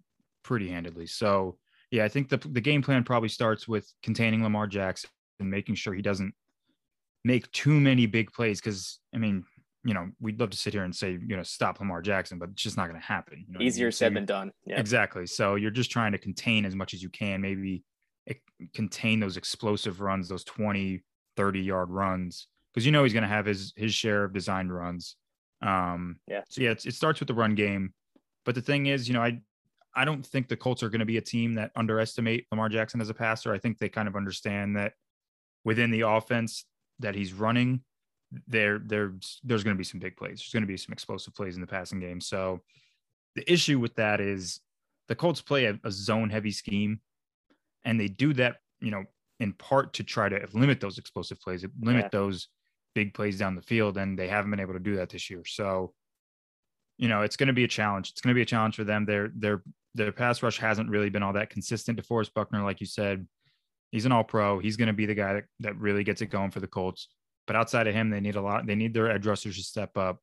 pretty 0.43 0.69
handedly. 0.69 1.07
So 1.07 1.59
yeah, 1.91 2.05
I 2.05 2.09
think 2.09 2.29
the 2.29 2.37
the 2.37 2.61
game 2.61 2.83
plan 2.83 3.05
probably 3.05 3.29
starts 3.29 3.67
with 3.67 3.91
containing 4.03 4.43
Lamar 4.43 4.67
Jackson 4.67 5.11
and 5.41 5.51
making 5.51 5.77
sure 5.77 5.95
he 5.95 6.03
doesn't 6.03 6.35
make 7.25 7.51
too 7.53 7.79
many 7.79 8.07
big 8.07 8.33
plays. 8.33 8.61
Because 8.61 8.99
I 9.15 9.19
mean, 9.19 9.45
you 9.85 9.95
know, 9.95 10.11
we'd 10.21 10.41
love 10.41 10.51
to 10.51 10.59
sit 10.59 10.73
here 10.73 10.85
and 10.85 10.95
say 10.95 11.13
you 11.13 11.37
know 11.37 11.43
stop 11.43 11.79
Lamar 11.81 12.03
Jackson, 12.03 12.39
but 12.39 12.51
it's 12.51 12.63
just 12.63 12.77
not 12.77 12.89
going 12.89 13.01
to 13.01 13.07
happen. 13.07 13.45
You 13.47 13.55
know 13.55 13.61
Easier 13.61 13.87
I 13.87 13.89
mean? 13.89 13.93
said 13.93 14.15
than 14.15 14.27
done. 14.27 14.53
Yeah. 14.67 14.81
Exactly. 14.81 15.27
So 15.27 15.55
you're 15.55 15.71
just 15.71 15.91
trying 15.91 16.13
to 16.13 16.19
contain 16.19 16.65
as 16.65 16.75
much 16.75 16.95
as 16.95 17.03
you 17.03 17.09
can. 17.09 17.41
Maybe 17.41 17.85
contain 18.75 19.21
those 19.21 19.37
explosive 19.37 20.01
runs, 20.01 20.29
those 20.29 20.45
20, 20.45 21.03
30 21.37 21.61
yard 21.61 21.91
runs, 21.91 22.49
because 22.73 22.85
you 22.85 22.93
know 22.93 23.05
he's 23.05 23.13
going 23.13 23.23
to 23.23 23.29
have 23.29 23.47
his 23.47 23.73
his 23.77 23.95
share 23.95 24.25
of 24.25 24.33
designed 24.33 24.75
runs. 24.75 25.17
Um, 25.63 26.19
yeah. 26.27 26.43
So 26.49 26.63
yeah, 26.63 26.71
it 26.71 26.95
starts 26.95 27.21
with 27.21 27.27
the 27.27 27.35
run 27.35 27.55
game, 27.55 27.93
but 28.45 28.55
the 28.55 28.61
thing 28.61 28.87
is, 28.87 29.09
you 29.09 29.15
know, 29.15 29.23
I 29.23 29.41
I 29.95 30.05
don't 30.05 30.25
think 30.25 30.49
the 30.49 30.57
Colts 30.57 30.83
are 30.83 30.89
going 30.89 31.01
to 31.01 31.07
be 31.07 31.17
a 31.17 31.23
team 31.23 31.55
that 31.55 31.73
underestimate 31.75 32.47
Lamar 32.53 32.69
Jackson 32.69 33.01
as 33.01 33.11
a 33.11 33.15
passer. 33.15 33.53
I 33.53 33.59
think 33.59 33.79
they 33.79 33.89
kind 33.89 34.07
of 34.07 34.15
understand 34.15 34.77
that 34.77 34.93
within 35.65 35.91
the 35.91 36.03
offense 36.03 36.65
that 37.01 37.15
he's 37.15 37.33
running, 37.33 37.83
there 38.47 38.79
there 38.79 39.15
there's 39.43 39.65
going 39.65 39.75
to 39.75 39.79
be 39.79 39.85
some 39.85 40.01
big 40.01 40.17
plays. 40.17 40.39
There's 40.39 40.53
going 40.53 40.63
to 40.63 40.69
be 40.69 40.77
some 40.77 40.93
explosive 40.93 41.35
plays 41.35 41.57
in 41.57 41.61
the 41.61 41.67
passing 41.67 42.01
game. 42.01 42.21
So 42.21 42.61
the 43.35 43.51
issue 43.51 43.79
with 43.79 43.95
that 43.97 44.21
is 44.21 44.61
the 45.09 45.15
Colts 45.15 45.41
play 45.41 45.65
a, 45.65 45.79
a 45.85 45.91
zone 45.91 46.31
heavy 46.31 46.53
scheme, 46.53 47.01
and 47.85 47.99
they 47.99 48.09
do 48.09 48.33
that, 48.35 48.57
you 48.81 48.91
know, 48.91 49.05
in 49.41 49.53
part 49.55 49.95
to 49.95 50.05
try 50.05 50.29
to 50.29 50.47
limit 50.53 50.81
those 50.81 50.99
explosive 50.99 51.41
plays, 51.41 51.65
limit 51.81 52.05
yeah. 52.05 52.09
those 52.13 52.49
big 52.99 53.15
plays 53.15 53.39
down 53.39 53.55
the 53.55 53.63
field, 53.63 53.97
and 53.97 54.19
they 54.19 54.27
haven't 54.27 54.51
been 54.51 54.65
able 54.67 54.73
to 54.73 54.81
do 54.81 54.97
that 54.97 55.09
this 55.09 55.31
year. 55.31 55.45
So, 55.47 55.95
you 56.97 57.09
know, 57.09 57.23
it's 57.23 57.37
going 57.37 57.47
to 57.47 57.53
be 57.53 57.63
a 57.63 57.69
challenge. 57.69 58.11
It's 58.11 58.21
going 58.21 58.35
to 58.35 58.39
be 58.41 58.43
a 58.43 58.53
challenge 58.55 58.75
for 58.75 58.83
them. 58.83 59.05
Their 59.05 59.31
their 59.37 59.63
their 59.95 60.11
pass 60.11 60.43
rush 60.43 60.59
hasn't 60.59 60.91
really 60.91 61.11
been 61.11 61.23
all 61.23 61.35
that 61.35 61.49
consistent. 61.49 62.01
DeForest 62.01 62.35
Buckner, 62.35 62.65
like 62.65 62.81
you 62.81 62.87
said, 62.87 63.27
he's 63.93 64.05
an 64.05 64.11
All 64.11 64.25
Pro. 64.25 64.59
He's 64.59 64.77
going 64.77 64.89
to 64.89 64.93
be 64.93 65.07
the 65.07 65.15
guy 65.15 65.35
that, 65.35 65.45
that 65.61 65.77
really 65.77 66.03
gets 66.03 66.23
it 66.23 66.27
going 66.27 66.51
for 66.51 66.59
the 66.59 66.67
Colts. 66.67 67.07
But 67.47 67.55
outside 67.55 67.87
of 67.87 67.95
him, 67.95 68.11
they 68.11 68.21
need 68.21 68.35
a 68.35 68.43
lot. 68.43 68.67
They 68.67 68.75
need 68.75 68.95
their 68.95 69.11
edge 69.11 69.27
rushers 69.27 69.57
to 69.57 69.63
step 69.63 69.97
up. 69.97 70.19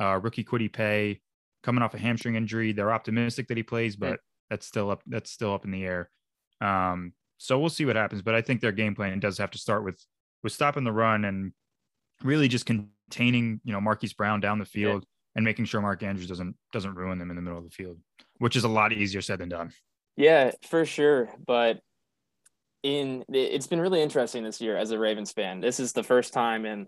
Uh, 0.00 0.20
rookie 0.22 0.44
Kwity 0.44 0.72
Paye 0.72 1.20
coming 1.64 1.82
off 1.82 1.94
a 1.94 1.98
hamstring 1.98 2.36
injury. 2.36 2.72
They're 2.72 2.92
optimistic 2.92 3.48
that 3.48 3.56
he 3.56 3.64
plays, 3.64 3.96
but 3.96 4.20
that's 4.50 4.66
still 4.66 4.88
up. 4.90 5.02
That's 5.06 5.30
still 5.30 5.52
up 5.52 5.64
in 5.64 5.72
the 5.72 5.84
air. 5.84 6.10
Um, 6.60 7.12
so 7.38 7.58
we'll 7.58 7.70
see 7.70 7.86
what 7.86 7.96
happens. 7.96 8.22
But 8.22 8.36
I 8.36 8.40
think 8.40 8.60
their 8.60 8.72
game 8.72 8.94
plan 8.94 9.18
does 9.18 9.38
have 9.38 9.50
to 9.50 9.58
start 9.58 9.84
with 9.84 10.00
with 10.42 10.52
stopping 10.52 10.84
the 10.84 10.92
run 10.92 11.24
and 11.24 11.52
really 12.22 12.48
just 12.48 12.66
containing, 12.66 13.60
you 13.64 13.72
know, 13.72 13.80
Marquise 13.80 14.12
Brown 14.12 14.40
down 14.40 14.58
the 14.58 14.64
field 14.64 15.02
yeah. 15.02 15.36
and 15.36 15.44
making 15.44 15.64
sure 15.64 15.80
Mark 15.80 16.02
Andrews 16.02 16.28
doesn't 16.28 16.56
doesn't 16.72 16.94
ruin 16.94 17.18
them 17.18 17.30
in 17.30 17.36
the 17.36 17.42
middle 17.42 17.58
of 17.58 17.64
the 17.64 17.70
field, 17.70 17.98
which 18.38 18.56
is 18.56 18.64
a 18.64 18.68
lot 18.68 18.92
easier 18.92 19.20
said 19.20 19.38
than 19.38 19.48
done. 19.48 19.72
Yeah, 20.16 20.52
for 20.68 20.84
sure. 20.84 21.30
But 21.44 21.80
in 22.82 23.24
it's 23.28 23.66
been 23.66 23.80
really 23.80 24.02
interesting 24.02 24.44
this 24.44 24.60
year 24.60 24.76
as 24.76 24.90
a 24.90 24.98
Ravens 24.98 25.32
fan. 25.32 25.60
This 25.60 25.80
is 25.80 25.92
the 25.92 26.02
first 26.02 26.32
time 26.32 26.64
in 26.64 26.86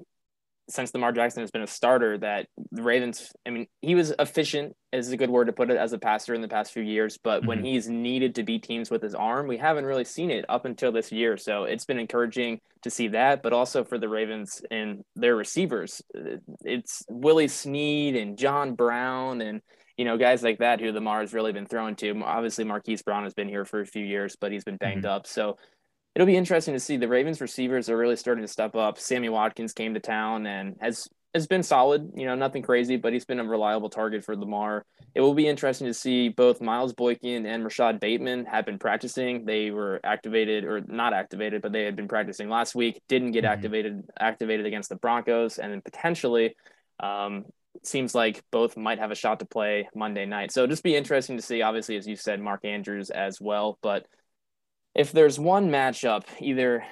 since 0.69 0.95
Lamar 0.95 1.13
Jackson 1.13 1.43
has 1.43 1.51
been 1.51 1.63
a 1.63 1.67
starter 1.67 2.19
that 2.19 2.47
the 2.71 2.83
Ravens, 2.83 3.33
I 3.47 3.51
mean, 3.51 3.67
he 3.81 3.95
was 3.95 4.13
efficient 4.19 4.75
is 4.93 5.11
a 5.11 5.17
good 5.17 5.31
word 5.31 5.47
to 5.47 5.53
put 5.53 5.71
it 5.71 5.77
as 5.77 5.93
a 5.93 5.99
passer 5.99 6.35
in 6.35 6.41
the 6.41 6.49
past 6.49 6.73
few 6.73 6.83
years, 6.83 7.19
but 7.23 7.41
mm-hmm. 7.41 7.49
when 7.49 7.65
he's 7.65 7.89
needed 7.89 8.35
to 8.37 8.43
beat 8.43 8.63
teams 8.63 8.91
with 8.91 9.03
his 9.03 9.15
arm, 9.15 9.47
we 9.47 9.57
haven't 9.57 9.87
really 9.87 10.05
seen 10.05 10.31
it 10.31 10.45
up 10.49 10.65
until 10.65 10.93
this 10.93 11.11
year. 11.11 11.37
So 11.37 11.65
it's 11.65 11.85
been 11.85 11.99
encouraging 11.99 12.61
to 12.83 12.91
see 12.91 13.09
that, 13.09 13.43
but 13.43 13.53
also 13.53 13.85
for 13.85 13.99
the 13.99 14.09
Ravens 14.09 14.63
and 14.71 15.03
their 15.17 15.37
receivers. 15.37 16.03
It's 16.65 17.03
Willie 17.09 17.49
Snead 17.49 18.17
and 18.17 18.39
John 18.39 18.75
Brown 18.75 19.41
and 19.41 19.63
you 19.99 20.07
know, 20.07 20.17
guys 20.17 20.43
like 20.43 20.59
that 20.59 20.81
who 20.81 20.91
Lamar 20.91 21.21
has 21.21 21.35
really 21.35 21.53
been 21.53 21.67
thrown 21.67 21.95
to. 21.97 22.23
Obviously, 22.25 22.65
Marquise 22.65 23.03
Brown 23.03 23.25
has 23.25 23.35
been 23.35 23.49
here 23.49 23.67
for 23.67 23.83
a 23.83 23.87
few 23.87 24.05
years, 24.05 24.37
but 24.41 24.51
he's 24.51 24.65
been 24.65 24.79
banged 24.79 25.05
mm-hmm. 25.05 25.13
up. 25.13 25.27
So 25.27 25.59
it'll 26.15 26.27
be 26.27 26.37
interesting 26.37 26.75
to 26.75 26.81
see 26.81 26.97
the 26.97 27.09
Ravens 27.09 27.41
receivers 27.41 27.89
are 27.89 27.97
really 27.97 28.17
starting 28.17 28.45
to 28.45 28.53
step 28.53 28.75
up. 28.75 28.99
Sammy 28.99 29.29
Watkins 29.29 29.73
came 29.73 29.95
to 29.95 30.01
town 30.01 30.47
and 30.47 30.77
has 30.81 31.09
has 31.35 31.47
been 31.47 31.63
solid, 31.63 32.13
you 32.15 32.27
know, 32.27 32.35
nothing 32.35 32.63
crazy, 32.63 32.97
but 32.97 33.15
he's 33.15 33.25
been 33.25 33.41
a 33.41 33.45
reliable 33.45 33.89
target 33.89 34.23
for 34.23 34.37
Lamar. 34.37 34.85
It 35.15 35.23
will 35.23 35.33
be 35.33 35.49
interesting 35.49 35.87
to 35.87 35.95
see 35.95 36.29
both 36.29 36.61
Miles 36.61 36.93
Boykin 36.93 37.47
and 37.47 37.65
Rashod 37.65 38.01
Bateman 38.01 38.45
have 38.45 38.67
been 38.67 38.79
practicing. 38.79 39.47
They 39.47 39.71
were 39.71 39.99
activated 40.05 40.65
or 40.65 40.83
not 40.87 41.15
activated, 41.15 41.63
but 41.63 41.73
they 41.73 41.85
had 41.85 41.97
been 41.97 42.09
practicing 42.09 42.51
last 42.51 42.75
week, 42.75 43.01
didn't 43.09 43.33
get 43.33 43.45
mm-hmm. 43.45 43.53
activated 43.53 44.03
activated 44.21 44.67
against 44.67 44.91
the 44.91 44.97
Broncos, 44.97 45.59
and 45.59 45.73
then 45.73 45.81
potentially 45.81 46.55
um, 47.01 47.47
seems 47.83 48.15
like 48.15 48.43
both 48.51 48.77
might 48.77 48.99
have 48.99 49.11
a 49.11 49.15
shot 49.17 49.41
to 49.41 49.47
play 49.47 49.89
Monday 49.95 50.27
night. 50.27 50.53
So 50.53 50.67
just 50.67 50.83
be 50.83 50.95
interesting 50.95 51.37
to 51.37 51.43
see, 51.43 51.63
obviously, 51.63 51.97
as 51.97 52.07
you 52.07 52.17
said, 52.17 52.41
Mark 52.41 52.65
Andrews 52.65 53.09
as 53.09 53.41
well. 53.41 53.79
But 53.83 54.07
if 54.95 55.13
there's 55.13 55.39
one 55.39 55.71
matchup, 55.71 56.25
either 56.41 56.85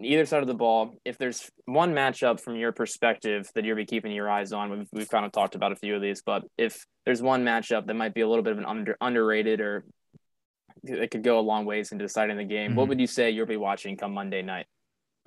either 0.00 0.26
side 0.26 0.42
of 0.42 0.48
the 0.48 0.54
ball, 0.54 0.94
if 1.04 1.16
there's 1.18 1.50
one 1.64 1.94
matchup 1.94 2.40
from 2.40 2.56
your 2.56 2.72
perspective 2.72 3.48
that 3.54 3.64
you'll 3.64 3.76
be 3.76 3.86
keeping 3.86 4.12
your 4.12 4.28
eyes 4.28 4.52
on, 4.52 4.70
we've, 4.70 4.88
we've 4.92 5.08
kind 5.08 5.24
of 5.24 5.32
talked 5.32 5.54
about 5.54 5.70
a 5.70 5.76
few 5.76 5.94
of 5.94 6.02
these, 6.02 6.22
but 6.22 6.44
if 6.58 6.84
there's 7.04 7.22
one 7.22 7.44
matchup 7.44 7.86
that 7.86 7.94
might 7.94 8.14
be 8.14 8.20
a 8.20 8.28
little 8.28 8.42
bit 8.42 8.52
of 8.52 8.58
an 8.58 8.64
under, 8.64 8.96
underrated 9.00 9.60
or 9.60 9.84
it 10.82 11.10
could 11.10 11.22
go 11.22 11.38
a 11.38 11.40
long 11.40 11.64
ways 11.66 11.92
in 11.92 11.98
deciding 11.98 12.36
the 12.36 12.44
game, 12.44 12.70
mm-hmm. 12.70 12.76
what 12.76 12.88
would 12.88 13.00
you 13.00 13.06
say 13.06 13.30
you'll 13.30 13.46
be 13.46 13.56
watching 13.56 13.96
come 13.96 14.12
Monday 14.12 14.42
night? 14.42 14.66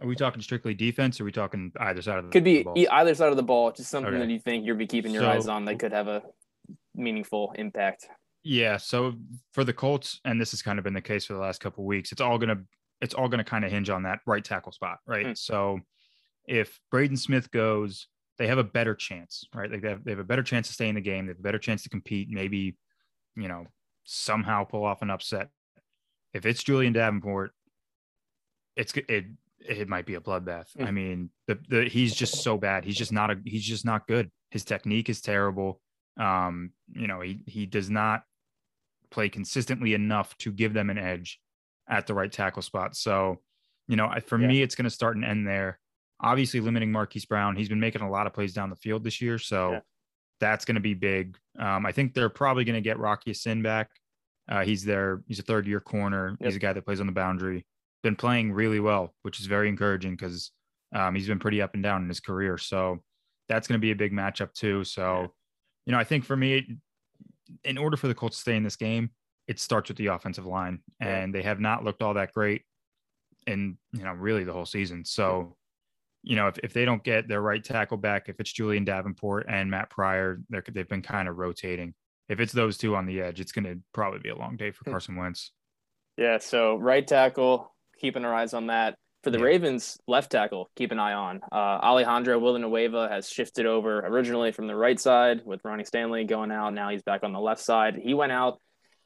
Are 0.01 0.07
we 0.07 0.15
talking 0.15 0.41
strictly 0.41 0.73
defense? 0.73 1.19
Or 1.19 1.23
are 1.23 1.25
we 1.25 1.31
talking 1.31 1.71
either 1.79 2.01
side 2.01 2.17
of 2.17 2.23
the 2.23 2.27
ball? 2.27 2.31
could 2.31 2.43
be 2.43 2.65
the 2.75 2.89
either 2.89 3.15
side 3.15 3.29
of 3.29 3.37
the 3.37 3.43
ball? 3.43 3.71
Just 3.71 3.89
something 3.89 4.13
okay. 4.13 4.25
that 4.25 4.29
you 4.29 4.39
think 4.39 4.65
you'll 4.65 4.75
be 4.75 4.87
keeping 4.87 5.11
your 5.11 5.23
so, 5.23 5.29
eyes 5.29 5.47
on 5.47 5.65
that 5.65 5.79
could 5.79 5.93
have 5.93 6.07
a 6.07 6.23
meaningful 6.95 7.53
impact. 7.55 8.07
Yeah. 8.43 8.77
So 8.77 9.13
for 9.53 9.63
the 9.63 9.73
Colts, 9.73 10.19
and 10.25 10.39
this 10.39 10.51
has 10.51 10.61
kind 10.61 10.79
of 10.79 10.83
been 10.83 10.93
the 10.93 11.01
case 11.01 11.25
for 11.25 11.33
the 11.33 11.39
last 11.39 11.61
couple 11.61 11.85
weeks, 11.85 12.11
it's 12.11 12.21
all 12.21 12.37
gonna 12.37 12.61
it's 13.01 13.13
all 13.13 13.27
gonna 13.27 13.43
kind 13.43 13.65
of 13.65 13.71
hinge 13.71 13.89
on 13.89 14.03
that 14.03 14.19
right 14.25 14.43
tackle 14.43 14.71
spot, 14.71 14.99
right? 15.07 15.27
Mm. 15.27 15.37
So 15.37 15.79
if 16.45 16.79
Braden 16.91 17.17
Smith 17.17 17.51
goes, 17.51 18.07
they 18.37 18.47
have 18.47 18.57
a 18.57 18.63
better 18.63 18.95
chance, 18.95 19.45
right? 19.53 19.71
Like 19.71 19.81
they 19.81 19.89
have, 19.89 20.03
they 20.03 20.11
have 20.11 20.19
a 20.19 20.25
better 20.25 20.43
chance 20.43 20.67
to 20.67 20.73
stay 20.73 20.89
in 20.89 20.95
the 20.95 21.01
game. 21.01 21.25
They 21.25 21.31
have 21.31 21.39
a 21.39 21.43
better 21.43 21.59
chance 21.59 21.83
to 21.83 21.89
compete. 21.89 22.29
Maybe, 22.29 22.75
you 23.35 23.47
know, 23.47 23.67
somehow 24.03 24.63
pull 24.63 24.83
off 24.83 25.01
an 25.01 25.09
upset. 25.09 25.49
If 26.33 26.45
it's 26.45 26.63
Julian 26.63 26.93
Davenport, 26.93 27.51
it's 28.75 28.93
it 29.07 29.25
it 29.59 29.87
might 29.87 30.05
be 30.05 30.15
a 30.15 30.19
bloodbath. 30.19 30.75
Mm. 30.77 30.87
I 30.87 30.91
mean, 30.91 31.29
the 31.47 31.59
the 31.69 31.83
he's 31.85 32.15
just 32.15 32.43
so 32.43 32.57
bad. 32.57 32.85
He's 32.85 32.97
just 32.97 33.13
not 33.13 33.31
a 33.31 33.37
he's 33.45 33.63
just 33.63 33.85
not 33.85 34.07
good. 34.07 34.31
His 34.51 34.65
technique 34.65 35.09
is 35.09 35.21
terrible. 35.21 35.79
Um, 36.19 36.71
you 36.91 37.07
know, 37.07 37.21
he 37.21 37.41
he 37.45 37.65
does 37.65 37.89
not 37.89 38.23
play 39.13 39.29
consistently 39.29 39.93
enough 39.93 40.37
to 40.39 40.51
give 40.51 40.73
them 40.73 40.89
an 40.89 40.97
edge 40.97 41.39
at 41.89 42.07
the 42.07 42.13
right 42.13 42.31
tackle 42.31 42.61
spot. 42.61 42.95
So, 42.95 43.39
you 43.87 43.95
know, 43.95 44.11
for 44.27 44.39
yeah. 44.39 44.47
me, 44.47 44.61
it's 44.61 44.75
going 44.75 44.85
to 44.85 44.89
start 44.89 45.15
and 45.15 45.23
end 45.23 45.47
there. 45.47 45.79
Obviously, 46.21 46.59
limiting 46.59 46.91
Marquise 46.91 47.25
Brown. 47.25 47.55
He's 47.55 47.69
been 47.69 47.79
making 47.79 48.01
a 48.01 48.09
lot 48.09 48.27
of 48.27 48.33
plays 48.33 48.53
down 48.53 48.69
the 48.69 48.75
field 48.75 49.03
this 49.03 49.21
year. 49.21 49.37
So 49.37 49.73
yeah. 49.73 49.79
that's 50.39 50.65
going 50.65 50.75
to 50.75 50.81
be 50.81 50.93
big. 50.93 51.37
Um, 51.59 51.85
I 51.85 51.91
think 51.91 52.13
they're 52.13 52.29
probably 52.29 52.63
going 52.63 52.75
to 52.75 52.81
get 52.81 52.99
Rock 52.99 53.23
Ya-Sin 53.25 53.61
back. 53.61 53.89
Uh, 54.49 54.63
he's 54.63 54.83
there. 54.83 55.21
He's 55.27 55.39
a 55.39 55.43
third 55.43 55.67
year 55.67 55.79
corner. 55.79 56.37
Yep. 56.39 56.47
He's 56.47 56.55
a 56.55 56.59
guy 56.59 56.73
that 56.73 56.85
plays 56.85 56.99
on 56.99 57.07
the 57.07 57.13
boundary. 57.13 57.65
Been 58.03 58.15
playing 58.15 58.51
really 58.51 58.79
well, 58.79 59.13
which 59.21 59.39
is 59.39 59.45
very 59.45 59.69
encouraging 59.69 60.15
because 60.15 60.51
um, 60.93 61.15
he's 61.15 61.27
been 61.27 61.39
pretty 61.39 61.61
up 61.61 61.73
and 61.73 61.83
down 61.83 62.03
in 62.03 62.09
his 62.09 62.19
career. 62.19 62.57
So 62.57 62.99
that's 63.49 63.67
going 63.67 63.79
to 63.79 63.81
be 63.81 63.91
a 63.91 63.95
big 63.95 64.11
matchup 64.11 64.53
too. 64.53 64.83
So, 64.83 65.33
you 65.85 65.91
know, 65.91 65.99
I 65.99 66.03
think 66.03 66.25
for 66.25 66.35
me, 66.35 66.77
in 67.63 67.77
order 67.77 67.97
for 67.97 68.07
the 68.07 68.15
Colts 68.15 68.37
to 68.37 68.41
stay 68.41 68.55
in 68.55 68.63
this 68.63 68.75
game, 68.75 69.11
it 69.47 69.59
starts 69.59 69.89
with 69.89 69.97
the 69.97 70.07
offensive 70.07 70.45
line, 70.45 70.79
and 70.99 71.33
they 71.33 71.43
have 71.43 71.59
not 71.59 71.83
looked 71.83 72.01
all 72.01 72.13
that 72.13 72.33
great 72.33 72.63
in 73.47 73.77
you 73.91 74.03
know 74.03 74.13
really 74.13 74.43
the 74.43 74.53
whole 74.53 74.65
season. 74.65 75.03
So, 75.03 75.55
you 76.23 76.35
know, 76.35 76.47
if, 76.47 76.57
if 76.59 76.73
they 76.73 76.85
don't 76.85 77.03
get 77.03 77.27
their 77.27 77.41
right 77.41 77.63
tackle 77.63 77.97
back, 77.97 78.29
if 78.29 78.39
it's 78.39 78.51
Julian 78.51 78.85
Davenport 78.85 79.45
and 79.49 79.69
Matt 79.69 79.89
Pryor, 79.89 80.39
they've 80.49 80.87
been 80.87 81.01
kind 81.01 81.27
of 81.27 81.37
rotating. 81.37 81.93
If 82.29 82.39
it's 82.39 82.53
those 82.53 82.77
two 82.77 82.95
on 82.95 83.05
the 83.05 83.21
edge, 83.21 83.41
it's 83.41 83.51
going 83.51 83.65
to 83.65 83.79
probably 83.93 84.19
be 84.19 84.29
a 84.29 84.35
long 84.35 84.55
day 84.55 84.71
for 84.71 84.85
hmm. 84.85 84.91
Carson 84.91 85.15
Wentz. 85.15 85.51
Yeah. 86.17 86.37
So 86.37 86.77
right 86.77 87.05
tackle, 87.05 87.73
keeping 87.99 88.23
our 88.23 88.33
eyes 88.33 88.53
on 88.53 88.67
that. 88.67 88.95
For 89.23 89.31
the 89.31 89.39
yeah. 89.39 89.45
Ravens, 89.45 89.97
left 90.05 90.31
tackle, 90.31 90.69
keep 90.75 90.91
an 90.91 90.99
eye 90.99 91.13
on. 91.13 91.39
Uh, 91.49 91.55
Alejandro 91.55 92.39
Villanueva 92.41 93.07
has 93.09 93.29
shifted 93.29 93.65
over 93.65 93.99
originally 93.99 94.51
from 94.51 94.67
the 94.67 94.75
right 94.75 94.99
side 94.99 95.45
with 95.45 95.61
Ronnie 95.63 95.85
Stanley 95.85 96.25
going 96.25 96.51
out. 96.51 96.73
Now 96.73 96.89
he's 96.89 97.03
back 97.03 97.23
on 97.23 97.31
the 97.31 97.39
left 97.39 97.61
side. 97.61 97.95
He 98.03 98.13
went 98.13 98.33
out 98.33 98.59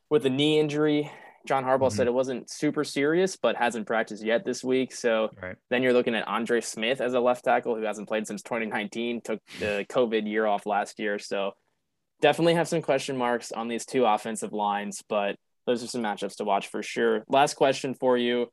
with 0.09 0.25
a 0.25 0.29
knee 0.31 0.59
injury. 0.59 1.11
John 1.45 1.63
Harbaugh 1.63 1.87
mm-hmm. 1.87 1.95
said 1.95 2.07
it 2.07 2.13
wasn't 2.13 2.49
super 2.49 2.83
serious, 2.83 3.37
but 3.37 3.55
hasn't 3.57 3.85
practiced 3.85 4.25
yet 4.25 4.43
this 4.43 4.63
week. 4.63 4.91
So 4.91 5.29
right. 5.39 5.55
then 5.69 5.83
you're 5.83 5.93
looking 5.93 6.15
at 6.15 6.27
Andre 6.27 6.61
Smith 6.61 6.99
as 6.99 7.13
a 7.13 7.19
left 7.19 7.45
tackle 7.45 7.75
who 7.75 7.83
hasn't 7.83 8.07
played 8.07 8.25
since 8.25 8.41
2019, 8.41 9.21
took 9.21 9.39
the 9.59 9.85
COVID 9.87 10.27
year 10.27 10.47
off 10.47 10.65
last 10.65 10.97
year. 10.97 11.19
So 11.19 11.51
definitely 12.21 12.55
have 12.55 12.67
some 12.67 12.81
question 12.81 13.17
marks 13.17 13.51
on 13.51 13.67
these 13.67 13.85
two 13.85 14.03
offensive 14.03 14.51
lines, 14.51 15.03
but 15.07 15.35
those 15.67 15.83
are 15.83 15.87
some 15.87 16.01
matchups 16.01 16.37
to 16.37 16.43
watch 16.43 16.69
for 16.69 16.81
sure. 16.81 17.23
Last 17.29 17.53
question 17.53 17.93
for 17.93 18.17
you 18.17 18.47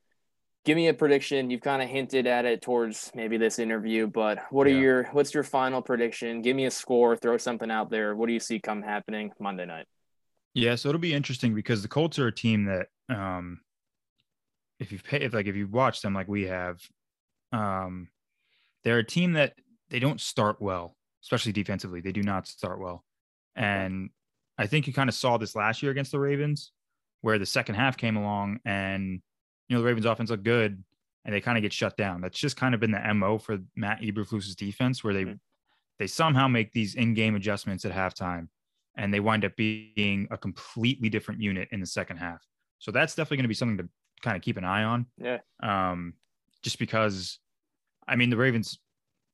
give 0.65 0.75
me 0.75 0.87
a 0.87 0.93
prediction. 0.93 1.49
You've 1.49 1.61
kind 1.61 1.81
of 1.81 1.87
hinted 1.87 2.27
at 2.27 2.43
it 2.43 2.61
towards 2.61 3.11
maybe 3.15 3.37
this 3.37 3.59
interview, 3.59 4.07
but 4.07 4.39
what 4.49 4.67
are 4.67 4.71
yeah. 4.71 4.79
your 4.79 5.03
what's 5.11 5.33
your 5.33 5.43
final 5.43 5.81
prediction? 5.81 6.41
Give 6.41 6.55
me 6.55 6.65
a 6.65 6.71
score, 6.71 7.15
throw 7.15 7.37
something 7.37 7.71
out 7.71 7.89
there. 7.89 8.15
What 8.15 8.27
do 8.27 8.33
you 8.33 8.39
see 8.39 8.59
come 8.59 8.81
happening 8.81 9.31
Monday 9.39 9.65
night? 9.65 9.85
Yeah, 10.53 10.75
so 10.75 10.89
it'll 10.89 10.99
be 10.99 11.13
interesting 11.13 11.53
because 11.53 11.81
the 11.81 11.87
Colts 11.87 12.19
are 12.19 12.27
a 12.27 12.35
team 12.35 12.65
that 12.65 12.87
um 13.15 13.61
if 14.79 14.91
you've 14.91 15.03
paid 15.03 15.21
if 15.21 15.33
like 15.33 15.45
if 15.45 15.55
you 15.55 15.67
watch 15.67 16.01
them 16.01 16.13
like 16.13 16.27
we 16.27 16.47
have, 16.47 16.81
um 17.53 18.09
they're 18.83 18.99
a 18.99 19.05
team 19.05 19.33
that 19.33 19.53
they 19.89 19.99
don't 19.99 20.19
start 20.19 20.61
well, 20.61 20.95
especially 21.23 21.51
defensively. 21.51 22.01
They 22.01 22.11
do 22.11 22.23
not 22.23 22.47
start 22.47 22.79
well. 22.79 23.03
And 23.55 24.09
I 24.57 24.67
think 24.67 24.87
you 24.87 24.93
kind 24.93 25.09
of 25.09 25.15
saw 25.15 25.37
this 25.37 25.55
last 25.55 25.83
year 25.83 25.91
against 25.91 26.11
the 26.11 26.19
Ravens, 26.19 26.71
where 27.21 27.37
the 27.39 27.45
second 27.45 27.75
half 27.75 27.97
came 27.97 28.15
along 28.15 28.59
and 28.65 29.21
you 29.67 29.75
know, 29.75 29.81
the 29.81 29.87
Ravens 29.87 30.05
offense 30.05 30.29
look 30.29 30.43
good 30.43 30.83
and 31.23 31.33
they 31.33 31.41
kind 31.41 31.57
of 31.57 31.61
get 31.61 31.73
shut 31.73 31.97
down. 31.97 32.21
That's 32.21 32.37
just 32.37 32.55
kind 32.55 32.73
of 32.73 32.79
been 32.79 32.91
the 32.91 33.13
MO 33.13 33.37
for 33.37 33.57
Matt 33.75 34.01
Eberflus's 34.01 34.55
defense, 34.55 35.03
where 35.03 35.13
they 35.13 35.23
mm-hmm. 35.23 35.33
they 35.99 36.07
somehow 36.07 36.47
make 36.47 36.71
these 36.71 36.95
in-game 36.95 37.35
adjustments 37.35 37.85
at 37.85 37.91
halftime 37.91 38.47
and 38.97 39.13
they 39.13 39.19
wind 39.19 39.43
up 39.43 39.55
being 39.55 40.27
a 40.31 40.37
completely 40.37 41.09
different 41.09 41.41
unit 41.41 41.67
in 41.71 41.79
the 41.79 41.85
second 41.85 42.17
half. 42.17 42.45
So 42.79 42.91
that's 42.91 43.15
definitely 43.15 43.37
going 43.37 43.45
to 43.45 43.49
be 43.49 43.55
something 43.55 43.77
to 43.77 43.89
kind 44.21 44.37
of 44.37 44.43
keep 44.43 44.57
an 44.57 44.63
eye 44.63 44.83
on. 44.83 45.07
Yeah. 45.17 45.39
Um, 45.61 46.13
just 46.61 46.79
because 46.79 47.39
I 48.07 48.15
mean, 48.15 48.29
the 48.29 48.37
Ravens, 48.37 48.79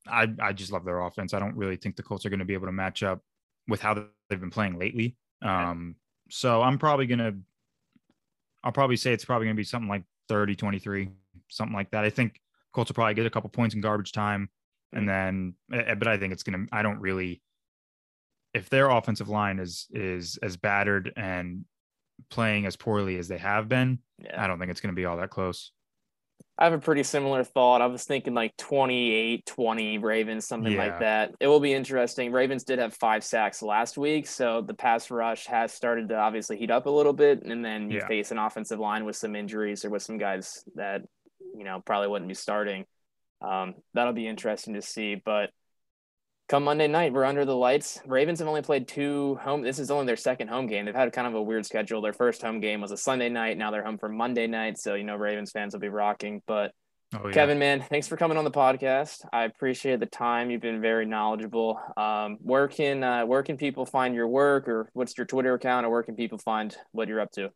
I 0.08 0.28
I 0.40 0.54
just 0.54 0.72
love 0.72 0.86
their 0.86 1.02
offense. 1.02 1.34
I 1.34 1.40
don't 1.40 1.56
really 1.56 1.76
think 1.76 1.96
the 1.96 2.04
Colts 2.04 2.26
are 2.26 2.30
going 2.30 2.40
to 2.40 2.46
be 2.46 2.54
able 2.54 2.68
to 2.68 2.72
match 2.72 3.04
up 3.04 3.22
with 3.68 3.82
how 3.82 3.94
they've 4.30 4.40
been 4.40 4.50
playing 4.50 4.80
lately. 4.80 5.16
Um, 5.42 5.96
so 6.30 6.62
I'm 6.62 6.78
probably 6.78 7.08
gonna, 7.08 7.34
I'll 8.64 8.72
probably 8.72 8.96
say 8.96 9.14
it's 9.14 9.26
probably 9.26 9.48
gonna 9.48 9.56
be 9.56 9.64
something 9.64 9.90
like 9.90 10.04
30, 10.32 10.56
23, 10.56 11.10
something 11.50 11.76
like 11.76 11.92
that. 11.92 12.06
I 12.06 12.10
think 12.10 12.40
Colts 12.72 12.90
will 12.90 12.96
probably 12.96 13.16
get 13.16 13.26
a 13.26 13.30
couple 13.30 13.50
points 13.50 13.76
in 13.76 13.82
garbage 13.82 14.14
time, 14.14 14.50
and 14.94 15.08
then, 15.08 15.56
eh, 15.74 15.84
eh, 15.88 15.96
but 15.96 16.08
I 16.08 16.16
think 16.16 16.32
it's 16.32 16.44
gonna. 16.44 16.66
I 16.72 16.84
don't 16.84 17.02
really. 17.02 17.42
If 18.54 18.70
their 18.70 18.90
offensive 18.90 19.28
line 19.28 19.60
is 19.60 19.88
is 19.92 20.38
as 20.42 20.56
battered 20.56 21.12
and 21.18 21.66
playing 22.30 22.66
as 22.66 22.78
poorly 22.78 23.18
as 23.18 23.28
they 23.28 23.40
have 23.40 23.68
been, 23.68 24.00
Yeah. 24.20 24.42
I 24.42 24.48
don't 24.48 24.58
think 24.58 24.72
it's 24.72 24.80
going 24.80 24.94
to 24.94 25.00
be 25.00 25.04
all 25.04 25.18
that 25.18 25.32
close. 25.32 25.74
I 26.58 26.66
have 26.66 26.74
a 26.74 26.80
pretty 26.80 27.04
similar 27.04 27.44
thought. 27.44 27.82
I 27.82 27.88
was 27.88 28.04
thinking 28.04 28.34
like 28.36 28.56
28, 28.58 29.46
20 29.48 29.98
Ravens, 29.98 30.46
something 30.48 30.74
Yeah. 30.74 30.84
like 30.84 31.00
that. 31.00 31.34
It 31.40 31.48
will 31.48 31.60
be 31.60 31.74
interesting. 31.74 32.32
Ravens 32.32 32.64
did 32.64 32.78
have 32.78 32.94
five 32.94 33.24
sacks 33.24 33.64
last 33.64 33.98
week, 33.98 34.28
so 34.28 34.62
the 34.62 34.74
pass 34.74 35.10
rush 35.10 35.48
has 35.48 35.74
started 35.74 36.10
to 36.10 36.16
obviously 36.18 36.58
heat 36.58 36.70
up 36.70 36.86
a 36.86 36.90
little 36.90 37.14
bit. 37.14 37.44
And 37.44 37.66
then 37.66 37.90
you 37.90 37.98
Yeah. 37.98 38.08
face 38.08 38.32
an 38.32 38.38
offensive 38.38 38.80
line 38.80 39.06
with 39.06 39.16
some 39.16 39.36
injuries 39.36 39.84
or 39.84 39.90
with 39.90 40.04
some 40.04 40.18
guys 40.20 40.64
that, 40.76 41.02
you 41.58 41.64
know, 41.64 41.82
probably 41.84 42.10
wouldn't 42.10 42.30
be 42.30 42.36
starting. 42.36 42.86
Um, 43.42 43.76
that'll 43.96 44.14
be 44.14 44.28
interesting 44.28 44.76
to 44.76 44.82
see. 44.84 45.16
But 45.16 45.50
come 46.52 46.66
Monday 46.66 46.88
night, 46.88 47.14
we're 47.14 47.24
under 47.24 47.46
the 47.46 47.56
lights. 47.56 48.02
Ravens 48.06 48.40
have 48.40 48.48
only 48.50 48.62
played 48.62 48.86
two 48.86 49.36
home. 49.36 49.62
This 49.62 49.80
is 49.80 49.90
only 49.90 50.06
their 50.06 50.18
second 50.18 50.50
home 50.50 50.68
game. 50.68 50.84
They've 50.84 50.94
had 50.94 51.14
kind 51.14 51.26
of 51.26 51.34
a 51.34 51.42
weird 51.42 51.66
schedule. 51.66 52.02
Their 52.02 52.12
first 52.12 52.42
home 52.42 52.60
game 52.60 52.82
was 52.82 52.92
a 52.92 52.98
Sunday 52.98 53.30
night. 53.30 53.58
Now 53.58 53.72
they're 53.72 53.86
home 53.86 53.98
for 53.98 54.10
Monday 54.10 54.48
night. 54.48 54.78
So, 54.78 54.96
you 54.96 55.06
know, 55.06 55.16
Ravens 55.16 55.52
fans 55.52 55.74
will 55.74 55.80
be 55.80 55.88
rocking. 55.88 56.42
But 56.46 56.74
Oh 57.14 57.28
yeah. 57.28 57.34
Kevin, 57.34 57.60
man, 57.60 57.82
thanks 57.90 58.08
for 58.08 58.16
coming 58.16 58.38
on 58.38 58.46
the 58.46 58.52
podcast. 58.52 59.26
I 59.34 59.44
appreciate 59.44 60.00
the 60.00 60.06
time. 60.06 60.50
You've 60.50 60.62
been 60.62 60.80
very 60.80 61.06
knowledgeable. 61.06 61.78
Um, 61.98 62.38
where 62.42 62.70
can 62.70 63.04
uh, 63.04 63.26
where 63.26 63.44
can 63.44 63.58
people 63.58 63.86
find 63.86 64.16
your 64.16 64.30
work, 64.30 64.70
or 64.70 64.90
what's 64.94 65.18
your 65.18 65.26
Twitter 65.26 65.54
account, 65.54 65.86
or 65.86 65.90
where 65.90 66.04
can 66.04 66.16
people 66.16 66.38
find 66.38 66.74
what 66.94 67.10
you're 67.10 67.20
up 67.20 67.32
to? 67.34 67.50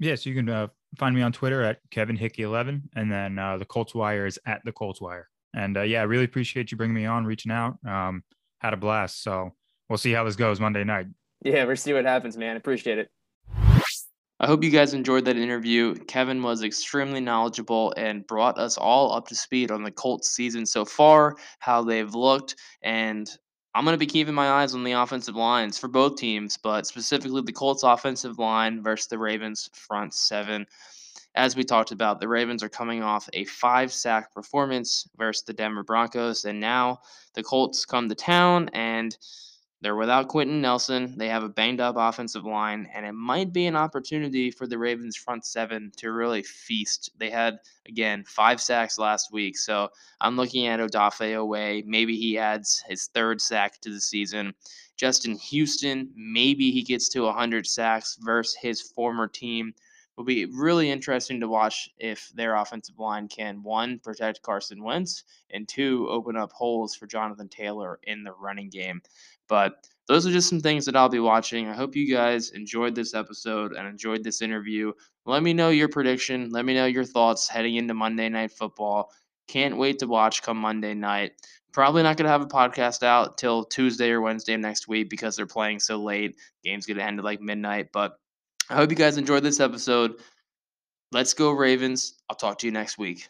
Yes, 0.00 0.26
you 0.26 0.34
can 0.34 0.48
uh, 0.48 0.66
find 0.98 1.14
me 1.14 1.22
on 1.22 1.30
Twitter 1.30 1.62
at 1.62 1.78
Kevin 1.92 2.16
Hickey 2.16 2.42
11 2.42 2.90
and 2.96 3.12
then 3.12 3.38
uh, 3.38 3.58
the 3.58 3.64
Colts 3.64 3.94
Wire 3.94 4.26
is 4.26 4.40
at 4.44 4.60
the 4.64 4.72
Colts 4.72 5.00
Wire. 5.00 5.28
And 5.54 5.76
uh, 5.76 5.82
yeah, 5.82 6.00
I 6.00 6.04
really 6.04 6.24
appreciate 6.24 6.70
you 6.70 6.76
bringing 6.76 6.94
me 6.94 7.06
on, 7.06 7.24
reaching 7.24 7.52
out. 7.52 7.78
Um, 7.86 8.24
had 8.66 8.74
a 8.74 8.76
blast. 8.76 9.22
So 9.22 9.52
we'll 9.88 9.96
see 9.96 10.12
how 10.12 10.24
this 10.24 10.36
goes 10.36 10.60
Monday 10.60 10.84
night. 10.84 11.06
Yeah, 11.42 11.64
we'll 11.64 11.76
see 11.76 11.92
what 11.92 12.04
happens, 12.04 12.36
man. 12.36 12.56
Appreciate 12.56 12.98
it. 12.98 13.10
I 14.38 14.46
hope 14.46 14.62
you 14.62 14.70
guys 14.70 14.92
enjoyed 14.92 15.24
that 15.24 15.38
interview. 15.38 15.94
Kevin 15.94 16.42
was 16.42 16.62
extremely 16.62 17.20
knowledgeable 17.20 17.94
and 17.96 18.26
brought 18.26 18.58
us 18.58 18.76
all 18.76 19.12
up 19.12 19.28
to 19.28 19.34
speed 19.34 19.70
on 19.70 19.82
the 19.82 19.90
Colts 19.90 20.28
season 20.28 20.66
so 20.66 20.84
far, 20.84 21.36
how 21.58 21.82
they've 21.82 22.14
looked, 22.14 22.54
and 22.82 23.30
I'm 23.74 23.84
going 23.84 23.94
to 23.94 23.98
be 23.98 24.06
keeping 24.06 24.34
my 24.34 24.50
eyes 24.50 24.74
on 24.74 24.84
the 24.84 24.92
offensive 24.92 25.36
lines 25.36 25.78
for 25.78 25.88
both 25.88 26.16
teams, 26.16 26.58
but 26.62 26.86
specifically 26.86 27.42
the 27.42 27.52
Colts 27.52 27.82
offensive 27.82 28.38
line 28.38 28.82
versus 28.82 29.06
the 29.06 29.18
Ravens 29.18 29.70
front 29.74 30.12
seven. 30.12 30.66
As 31.36 31.54
we 31.54 31.64
talked 31.64 31.92
about, 31.92 32.18
the 32.18 32.28
Ravens 32.28 32.62
are 32.62 32.68
coming 32.70 33.02
off 33.02 33.28
a 33.34 33.44
five 33.44 33.92
sack 33.92 34.32
performance 34.32 35.06
versus 35.18 35.44
the 35.44 35.52
Denver 35.52 35.84
Broncos, 35.84 36.46
and 36.46 36.58
now 36.58 37.00
the 37.34 37.42
Colts 37.42 37.84
come 37.84 38.08
to 38.08 38.14
town 38.14 38.70
and 38.72 39.16
they're 39.82 39.96
without 39.96 40.28
Quenton 40.28 40.62
Nelson. 40.62 41.14
They 41.18 41.28
have 41.28 41.42
a 41.42 41.50
banged 41.50 41.80
up 41.80 41.96
offensive 41.98 42.46
line, 42.46 42.88
and 42.94 43.04
it 43.04 43.12
might 43.12 43.52
be 43.52 43.66
an 43.66 43.76
opportunity 43.76 44.50
for 44.50 44.66
the 44.66 44.78
Ravens 44.78 45.14
front 45.14 45.44
seven 45.44 45.92
to 45.98 46.10
really 46.10 46.42
feast. 46.42 47.10
They 47.18 47.28
had, 47.28 47.58
again, 47.86 48.24
five 48.26 48.58
sacks 48.58 48.98
last 48.98 49.30
week. 49.30 49.58
So 49.58 49.90
I'm 50.22 50.36
looking 50.36 50.66
at 50.66 50.80
Odafe 50.80 51.34
Oweh. 51.34 51.84
Maybe 51.84 52.16
he 52.16 52.38
adds 52.38 52.82
his 52.88 53.08
third 53.08 53.42
sack 53.42 53.78
to 53.82 53.90
the 53.90 54.00
season. 54.00 54.54
Justin 54.96 55.36
Houston, 55.36 56.10
maybe 56.16 56.70
he 56.70 56.82
gets 56.82 57.10
to 57.10 57.24
100 57.24 57.66
sacks 57.66 58.16
versus 58.22 58.56
his 58.58 58.80
former 58.80 59.28
team. 59.28 59.74
Will 60.16 60.24
be 60.24 60.46
really 60.46 60.90
interesting 60.90 61.40
to 61.40 61.48
watch 61.48 61.90
if 61.98 62.30
their 62.34 62.56
offensive 62.56 62.98
line 62.98 63.28
can 63.28 63.62
one 63.62 63.98
protect 63.98 64.40
Carson 64.40 64.82
Wentz 64.82 65.24
and 65.50 65.68
two 65.68 66.08
open 66.10 66.36
up 66.36 66.52
holes 66.52 66.94
for 66.94 67.06
Jonathan 67.06 67.48
Taylor 67.48 67.98
in 68.04 68.24
the 68.24 68.32
running 68.32 68.70
game. 68.70 69.02
But 69.46 69.86
those 70.08 70.26
are 70.26 70.32
just 70.32 70.48
some 70.48 70.60
things 70.60 70.86
that 70.86 70.96
I'll 70.96 71.08
be 71.08 71.18
watching. 71.18 71.68
I 71.68 71.74
hope 71.74 71.96
you 71.96 72.12
guys 72.12 72.50
enjoyed 72.50 72.94
this 72.94 73.12
episode 73.12 73.72
and 73.72 73.86
enjoyed 73.86 74.24
this 74.24 74.40
interview. 74.40 74.92
Let 75.26 75.42
me 75.42 75.52
know 75.52 75.68
your 75.68 75.88
prediction. 75.88 76.48
Let 76.50 76.64
me 76.64 76.74
know 76.74 76.86
your 76.86 77.04
thoughts 77.04 77.48
heading 77.48 77.76
into 77.76 77.92
Monday 77.92 78.28
Night 78.28 78.52
Football. 78.52 79.10
Can't 79.48 79.76
wait 79.76 79.98
to 79.98 80.06
watch 80.06 80.42
come 80.42 80.56
Monday 80.56 80.94
night. 80.94 81.32
Probably 81.72 82.02
not 82.02 82.16
going 82.16 82.24
to 82.24 82.30
have 82.30 82.42
a 82.42 82.46
podcast 82.46 83.02
out 83.02 83.36
till 83.36 83.64
Tuesday 83.64 84.10
or 84.10 84.20
Wednesday 84.20 84.54
of 84.54 84.60
next 84.60 84.88
week 84.88 85.10
because 85.10 85.36
they're 85.36 85.46
playing 85.46 85.80
so 85.80 85.98
late. 85.98 86.36
Game's 86.64 86.86
going 86.86 86.96
to 86.96 87.04
end 87.04 87.18
at 87.18 87.24
like 87.24 87.40
midnight. 87.40 87.88
But 87.92 88.18
I 88.70 88.74
hope 88.76 88.90
you 88.90 88.96
guys 88.96 89.16
enjoyed 89.16 89.42
this 89.42 89.60
episode. 89.60 90.14
Let's 91.12 91.34
go, 91.34 91.52
Ravens. 91.52 92.14
I'll 92.28 92.36
talk 92.36 92.58
to 92.60 92.66
you 92.66 92.72
next 92.72 92.98
week. 92.98 93.28